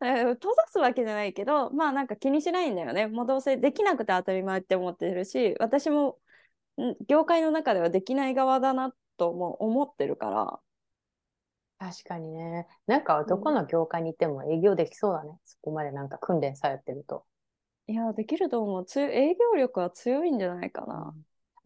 [0.01, 3.07] え ー閉ざすわけじゃないけど、まあなんか気にしないんだよね。
[3.07, 6.20] もうどうせできなくて当たり前って思ってるし、私も
[6.82, 10.61] ん業界の中ではできない側だなとも思ってるから、
[11.80, 12.67] 確かにね。
[12.88, 15.38] なんかどこの業界に行っても営業できそうだね。
[15.45, 17.23] そこまでなんか訓練されてると。
[17.88, 18.86] いや、できると思う。
[18.86, 21.13] つ営業力は強いんじゃないかな。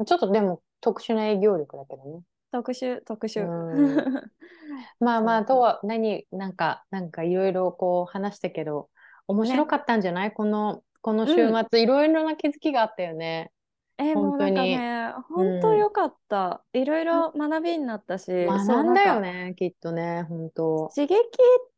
[0.06, 2.22] ちょっとでも特殊な営業力だけどね。
[2.52, 3.48] 特殊、特殊。
[3.48, 4.32] うん
[5.00, 8.90] まあまあ、とは何、なんか、なんかいろいろこう話したけど、
[9.28, 11.34] 面白かったんじゃない、この、この週
[11.70, 13.52] 末、いろいろな気づきがあったよね。
[14.02, 16.64] えーもうなんかね、本当良かった。
[16.74, 20.90] いろいろ学びになったし、学んだよね、きっとね、本当。
[20.96, 21.18] 刺激っ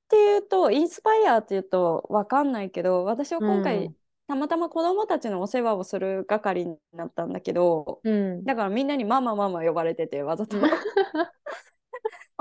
[0.10, 3.96] ていうと、インスパイアっていうと分かんないけど、私は今回、うん
[4.26, 8.44] たまたま子供たちのお世話をする係になったんだけど、うん。
[8.46, 10.64] だからみんなにママママ呼ばれてて、わざとうん。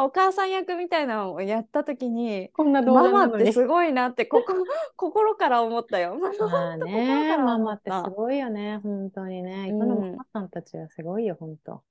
[0.04, 3.10] お母さん役みたいなのをやった時に、こんな動マ。
[3.10, 4.52] マってすごいなってここ
[4.96, 6.16] 心から思ったよ。
[6.16, 9.60] まあね、ママってすごいよね、本当にね。
[9.60, 11.82] うん今のママさんたちはすごいよ、本当。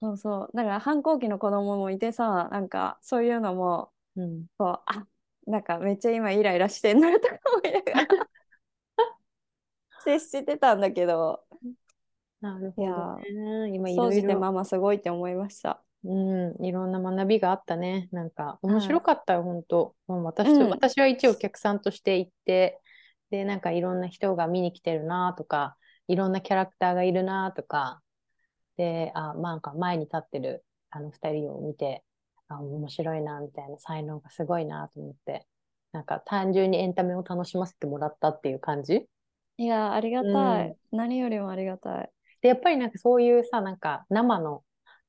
[0.00, 0.56] そうそう。
[0.56, 4.46] だから反抗期の子供もいてさ、なんかそういうのも、うん。
[4.58, 5.06] こう、あ、
[5.46, 8.06] なんかめっちゃ今イライラしてんなとか思いながら
[10.04, 11.44] 接してたんだけど、
[12.40, 13.74] なるほいやどね。
[13.74, 15.83] 今い総ろいろ、じてママすごいって思いました。
[16.04, 18.08] うん、いろんな学びがあったね。
[18.12, 19.96] なんか面はい白かったよ、本当。
[20.06, 22.80] もう私と、うん私は一応お客さんとして行って、
[23.30, 25.76] で、なんかいろんな人が見に来てるなとか、
[26.08, 28.02] いろんなキャラクターがいるなとか、
[28.76, 32.04] で、あ、まあなんか前に立ってるあの二人を見て、
[32.48, 35.46] あ、面白いなみたいな才能がすごいなと思って、
[35.92, 39.06] なんか単純にエンタメを楽しませてもらったっていう感じ。
[39.56, 40.76] いや、ありがたい。
[40.90, 42.10] 何よりもありがたい。
[42.42, 44.64] で、やっぱりなんかそういうさ、なんか生の、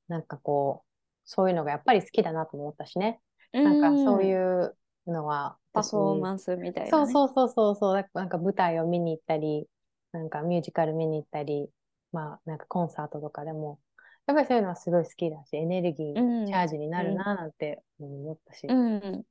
[0.08, 0.85] なんかこう、
[1.26, 3.20] そういうのがやっぱり好きだなと思ったしね。
[3.52, 6.90] なんかそういううのはパフォーンマンスみたいな、ね。
[6.90, 9.68] そうそうそうそうそう、なんか舞台を見に行ったり、
[10.12, 11.68] なんかミュージカル見に行ったり、
[12.12, 13.78] まあなんかコンサートとかでも、
[14.26, 19.24] やっぱりそういうのはすごい好きだし、エネルギー、うんチャージになるななんて思ったし、うん。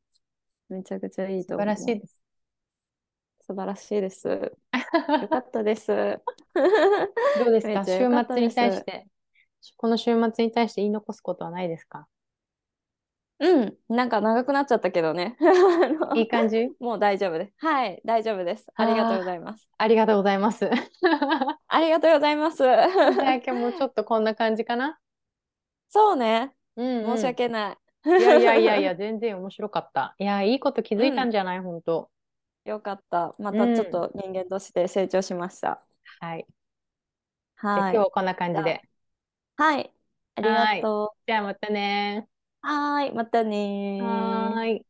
[0.69, 1.75] めちゃくちゃいいと思う。
[1.75, 2.21] 素晴らしいです。
[3.41, 4.27] 素晴らしいです。
[5.21, 5.87] よかったです。
[5.87, 7.85] どうですか？
[7.85, 7.91] 週
[8.27, 9.07] 末に対して、
[9.77, 12.07] この週末に対して言い残すことはないですか？
[13.39, 15.37] うん、なんか長くなっちゃったけどね。
[16.15, 16.69] いい感じ？
[16.79, 17.53] もう大丈夫です。
[17.57, 18.71] はい、大丈夫です。
[18.75, 19.69] ありがとうございます。
[19.77, 20.69] ありがとうございます。
[20.69, 20.71] じ
[21.67, 22.65] ありがとうございます。
[22.65, 22.87] ゃあ
[23.35, 24.99] 今日もちょっとこんな感じかな？
[25.89, 27.17] そうね、うん、うん。
[27.17, 27.77] 申し訳ない。
[28.07, 30.15] いやいやいやいや、 全然面白かった。
[30.19, 32.09] いや、いいこと気づいたんじゃない、本当。
[32.65, 33.33] よかった。
[33.39, 35.81] またちょっと人間として成長しました。
[36.19, 36.45] はい。
[36.47, 37.93] じゃあはい。
[37.95, 38.81] 今日はこんな感じで。
[39.57, 39.93] はい。
[40.35, 42.27] ありがとじゃあまたね。
[42.63, 42.67] う。
[42.67, 43.13] はーい。
[43.13, 44.55] またねー。
[44.61, 44.85] はーい。